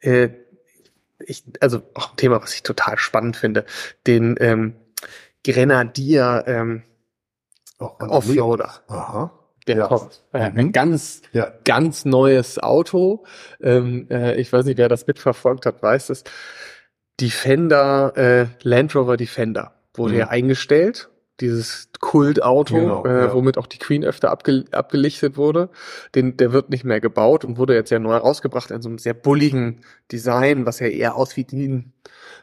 [0.00, 0.30] äh,
[1.20, 3.64] ich, also auch ein Thema, was ich total spannend finde,
[4.06, 4.74] den ähm,
[5.44, 6.82] Grenadier ähm,
[7.78, 8.70] oh, Offroader.
[8.88, 9.37] Aha
[9.68, 9.86] der ja.
[9.86, 10.22] kommt.
[10.32, 10.40] Mhm.
[10.40, 11.52] Ein ganz, ja.
[11.64, 13.24] ganz neues Auto.
[13.60, 16.24] Ähm, äh, ich weiß nicht, wer das mitverfolgt hat, weiß es.
[17.20, 20.18] Defender, äh, Land Rover Defender wurde mhm.
[20.20, 21.10] ja eingestellt.
[21.40, 23.34] Dieses Kultauto, genau, äh, ja.
[23.34, 25.68] womit auch die Queen öfter abge abgelichtet wurde.
[26.16, 28.98] Den, der wird nicht mehr gebaut und wurde jetzt ja neu rausgebracht in so einem
[28.98, 31.92] sehr bulligen Design, was ja eher aussieht wie ein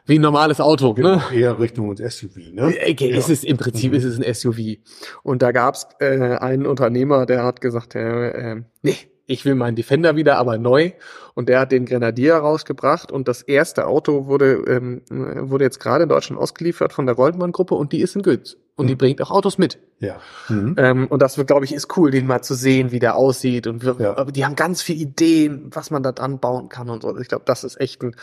[0.06, 0.94] wie ein normales Auto.
[0.94, 1.22] Genau, ne?
[1.34, 2.36] Eher Richtung SUV.
[2.52, 2.74] Ne?
[2.88, 3.16] Okay, ja.
[3.18, 3.98] ist es, Im Prinzip mhm.
[3.98, 4.78] ist es ein SUV.
[5.22, 8.96] Und da gab's äh, einen Unternehmer, der hat gesagt, äh, äh, nee,
[9.26, 10.92] ich will meinen Defender wieder, aber neu.
[11.34, 16.04] Und der hat den Grenadier rausgebracht und das erste Auto wurde, ähm, wurde jetzt gerade
[16.04, 18.56] in Deutschland ausgeliefert von der Goldmann-Gruppe und die ist in Götz.
[18.76, 18.88] Und mhm.
[18.88, 19.78] die bringt auch Autos mit.
[19.98, 20.20] Ja.
[20.48, 20.76] Mhm.
[20.78, 23.66] Ähm, und das glaube ich, ist cool, den mal zu sehen, wie der aussieht.
[23.66, 24.24] Und wir, ja.
[24.26, 27.18] die haben ganz viele Ideen, was man da dran bauen kann und so.
[27.18, 28.14] Ich glaube, das ist echt ein,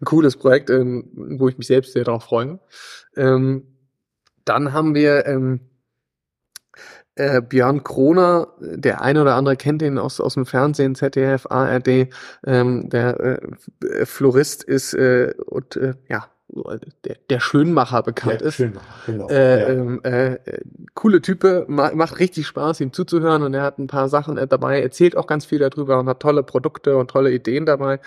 [0.00, 2.60] ein cooles Projekt, ähm, wo ich mich selbst sehr darauf freue.
[3.16, 3.64] Ähm,
[4.44, 5.60] dann haben wir ähm,
[7.16, 12.08] äh, Björn Kroner, der eine oder andere kennt ihn aus, aus dem Fernsehen, ZDF, ARD,
[12.46, 18.54] ähm, der äh, Florist ist äh, und äh, ja, der, der Schönmacher bekannt der ist.
[18.54, 19.28] Schönmacher, genau.
[19.28, 19.68] Äh, ja.
[19.68, 20.38] ähm, äh,
[20.94, 24.80] coole Type, macht richtig Spaß, ihm zuzuhören und er hat ein paar Sachen äh, dabei,
[24.80, 28.00] erzählt auch ganz viel darüber und hat tolle Produkte und tolle Ideen dabei.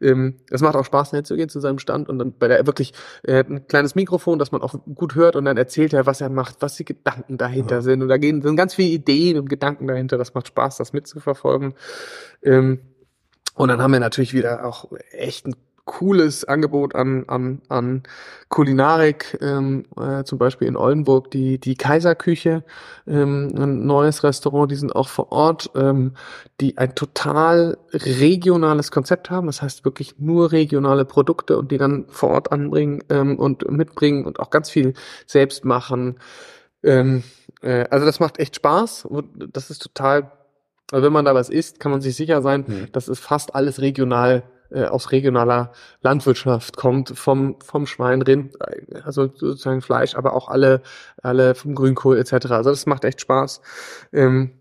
[0.00, 2.92] Ähm, es macht auch Spaß, hinzugehen zu seinem Stand und dann bei der wirklich
[3.22, 6.28] äh, ein kleines Mikrofon, das man auch gut hört und dann erzählt er, was er
[6.28, 7.82] macht, was die Gedanken dahinter ja.
[7.82, 10.18] sind und da gehen sind ganz viele Ideen und Gedanken dahinter.
[10.18, 11.74] Das macht Spaß, das mitzuverfolgen.
[12.42, 12.80] Ähm,
[13.54, 15.56] und dann haben wir natürlich wieder auch echt ein
[15.86, 18.02] cooles Angebot an, an, an
[18.48, 22.64] Kulinarik, ähm, äh, zum Beispiel in Oldenburg die, die Kaiserküche,
[23.06, 26.14] ähm, ein neues Restaurant, die sind auch vor Ort, ähm,
[26.60, 32.06] die ein total regionales Konzept haben, das heißt wirklich nur regionale Produkte und die dann
[32.08, 34.94] vor Ort anbringen ähm, und mitbringen und auch ganz viel
[35.26, 36.18] selbst machen.
[36.82, 37.22] Ähm,
[37.62, 40.32] äh, also das macht echt Spaß und das ist total,
[40.90, 42.88] also wenn man da was isst, kann man sich sicher sein, mhm.
[42.90, 48.56] das ist fast alles regional äh, aus regionaler Landwirtschaft kommt, vom, vom Schwein, Rind,
[49.04, 50.82] also sozusagen Fleisch, aber auch alle,
[51.22, 52.32] alle vom Grünkohl etc.
[52.50, 53.60] Also das macht echt Spaß.
[54.12, 54.52] Ähm,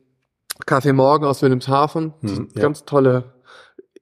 [0.66, 2.86] Kaffee Morgen aus Wilhelmshaven, hm, ganz ja.
[2.86, 3.36] tolle,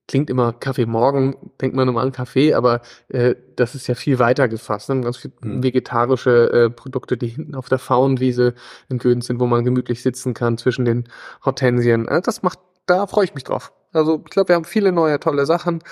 [0.08, 4.20] klingt immer Kaffee Morgen, denkt man immer an Kaffee, aber äh, das ist ja viel
[4.20, 4.90] weiter gefasst.
[4.90, 5.02] Ne?
[5.02, 5.64] Ganz viele hm.
[5.64, 8.54] vegetarische äh, Produkte, die hinten auf der Faunwiese
[8.90, 11.10] in Göden sind, wo man gemütlich sitzen kann zwischen den
[11.44, 12.08] Hortensien.
[12.08, 13.72] Also das macht, da freue ich mich drauf.
[13.94, 15.84] Also ich glaube, wir haben viele neue tolle Sachen.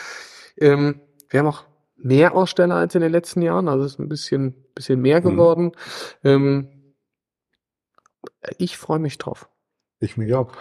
[0.58, 1.64] Ähm, wir haben auch
[1.96, 5.24] mehr Aussteller als in den letzten Jahren, also es ist ein bisschen, bisschen mehr mhm.
[5.24, 5.72] geworden.
[6.24, 6.30] Mhm.
[6.30, 6.68] Ähm,
[8.58, 9.50] ich freue mich drauf.
[10.00, 10.52] Ich mich auch.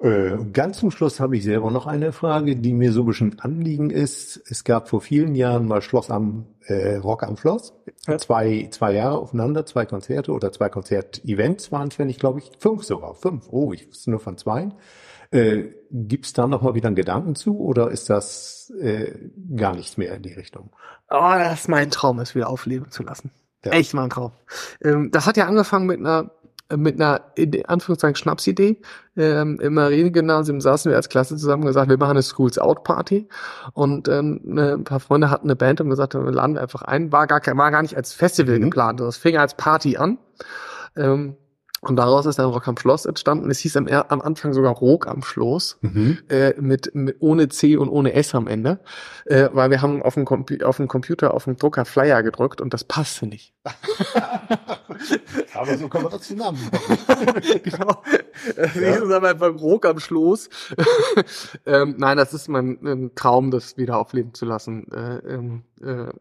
[0.00, 3.40] Äh, ganz zum Schluss habe ich selber noch eine Frage, die mir so ein bisschen
[3.40, 4.40] Anliegen ist.
[4.46, 7.74] Es gab vor vielen Jahren mal Schloss am äh, Rock am Schloss.
[8.18, 12.52] Zwei, zwei Jahre aufeinander, zwei Konzerte oder zwei Konzert-Events waren es, wenn ich glaube ich,
[12.60, 13.14] fünf sogar.
[13.14, 13.48] Fünf.
[13.50, 14.68] Oh, ich wusste nur von zwei.
[15.32, 19.12] Äh, Gibt es da nochmal wieder einen Gedanken zu oder ist das äh,
[19.56, 20.70] gar nichts mehr in die Richtung?
[21.10, 23.32] Oh, das ist mein Traum, es wieder aufleben zu lassen.
[23.64, 23.72] Ja.
[23.72, 24.32] Echt mein Traum.
[24.82, 26.30] Ähm, das hat ja angefangen mit einer
[26.76, 28.80] mit einer in Anführungszeichen Schnapsidee.
[29.16, 32.84] Ähm, Im Mariengymnasium saßen wir als Klasse zusammen und gesagt, wir machen eine Schools Out
[32.84, 33.28] Party.
[33.72, 36.82] Und ähm, ne, ein paar Freunde hatten eine Band und gesagt, wir laden wir einfach
[36.82, 37.10] ein.
[37.10, 38.64] War gar, war gar nicht als Festival mhm.
[38.64, 39.00] geplant.
[39.00, 40.18] Das fing als Party an.
[40.96, 41.36] Ähm,
[41.80, 43.50] und daraus ist dann Rock am Schloss entstanden.
[43.50, 46.18] Es hieß am, am Anfang sogar Rock am Schloss, mhm.
[46.28, 48.80] äh, mit, mit ohne C und ohne S am Ende,
[49.26, 52.74] äh, weil wir haben auf dem, auf dem Computer auf dem Drucker Flyer gedrückt und
[52.74, 53.54] das passte nicht.
[55.54, 56.58] Aber so kann man das Namen
[57.62, 58.02] Genau.
[58.56, 58.74] Ja.
[58.74, 60.48] Wir aber einfach Rock am Schloss.
[61.66, 64.90] ähm, nein, das ist mein ein Traum, das wieder aufleben zu lassen.
[64.92, 66.12] Äh, ähm, äh,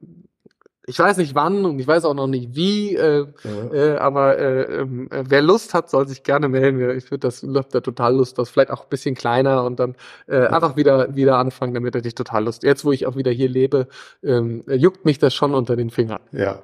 [0.90, 3.74] Ich weiß nicht wann und ich weiß auch noch nicht wie, äh, ja.
[3.74, 6.98] äh, aber äh, äh, wer Lust hat, soll sich gerne melden.
[6.98, 9.96] Ich würde das läuft da total Lust, das vielleicht auch ein bisschen kleiner und dann
[10.28, 12.64] äh, einfach wieder wieder anfangen, damit hätte ich total Lust.
[12.64, 13.90] Jetzt, wo ich auch wieder hier lebe,
[14.24, 16.22] ähm, juckt mich das schon unter den Fingern.
[16.32, 16.64] Ja,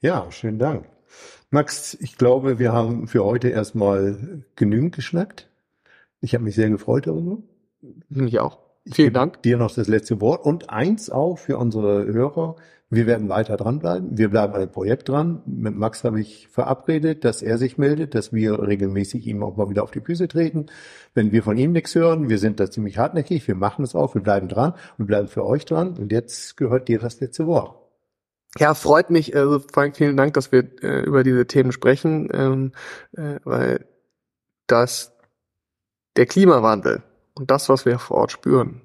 [0.00, 0.84] ja, schönen Dank.
[1.50, 5.48] Max, ich glaube, wir haben für heute erstmal genügend geschnackt.
[6.20, 7.38] Ich habe mich sehr gefreut darüber.
[8.10, 8.58] Ich auch.
[8.92, 9.42] Vielen Dank.
[9.42, 12.56] Dir noch das letzte Wort und eins auch für unsere Hörer.
[12.94, 14.16] Wir werden weiter dranbleiben.
[14.16, 15.42] Wir bleiben an dem Projekt dran.
[15.46, 19.68] Mit Max habe ich verabredet, dass er sich meldet, dass wir regelmäßig ihm auch mal
[19.68, 20.66] wieder auf die Füße treten.
[21.14, 24.14] Wenn wir von ihm nichts hören, wir sind da ziemlich hartnäckig, wir machen es auch,
[24.14, 25.96] wir bleiben dran wir bleiben für euch dran.
[25.98, 27.76] Und jetzt gehört dir das letzte Wort.
[28.58, 29.34] Ja, freut mich.
[29.34, 32.72] Also allem vielen Dank, dass wir äh, über diese Themen sprechen, ähm,
[33.16, 33.86] äh, weil
[34.66, 35.12] das
[36.16, 37.02] der Klimawandel
[37.34, 38.82] und das, was wir vor Ort spüren,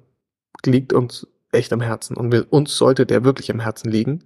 [0.64, 4.24] liegt uns echt am Herzen und wir, uns sollte der wirklich am Herzen liegen.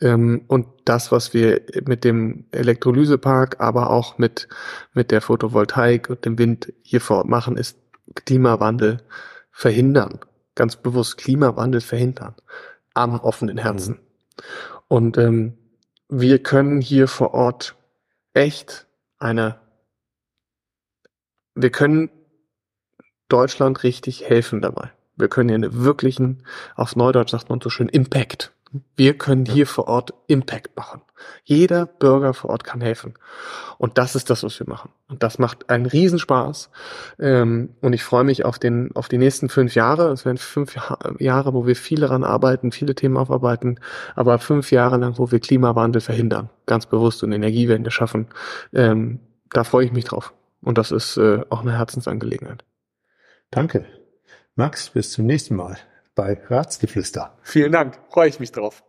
[0.00, 4.48] Ähm, und das, was wir mit dem Elektrolysepark, aber auch mit,
[4.94, 7.78] mit der Photovoltaik und dem Wind hier vor Ort machen, ist
[8.14, 8.98] Klimawandel
[9.50, 10.20] verhindern.
[10.54, 12.34] Ganz bewusst Klimawandel verhindern.
[12.94, 13.98] Am offenen Herzen.
[14.88, 15.56] Und ähm,
[16.08, 17.74] wir können hier vor Ort
[18.34, 18.86] echt
[19.18, 19.58] eine,
[21.54, 22.10] wir können
[23.28, 24.92] Deutschland richtig helfen dabei.
[25.22, 26.42] Wir können hier einen wirklichen,
[26.74, 28.52] auf Neudeutsch sagt man so schön, Impact.
[28.96, 31.02] Wir können hier vor Ort Impact machen.
[31.44, 33.14] Jeder Bürger vor Ort kann helfen.
[33.78, 34.90] Und das ist das, was wir machen.
[35.06, 36.70] Und das macht einen Riesenspaß.
[37.20, 40.10] Ähm, und ich freue mich auf, den, auf die nächsten fünf Jahre.
[40.10, 40.74] Es werden fünf
[41.20, 43.78] Jahre, wo wir viel daran arbeiten, viele Themen aufarbeiten,
[44.16, 48.26] aber fünf Jahre lang, wo wir Klimawandel verhindern, ganz bewusst und Energiewende schaffen.
[48.72, 49.20] Ähm,
[49.50, 50.34] da freue ich mich drauf.
[50.62, 52.64] Und das ist äh, auch eine Herzensangelegenheit.
[53.52, 53.86] Danke.
[54.54, 55.78] Max, bis zum nächsten Mal
[56.14, 57.38] bei Ratsgeflüster.
[57.42, 58.84] Vielen Dank, freue ich mich drauf.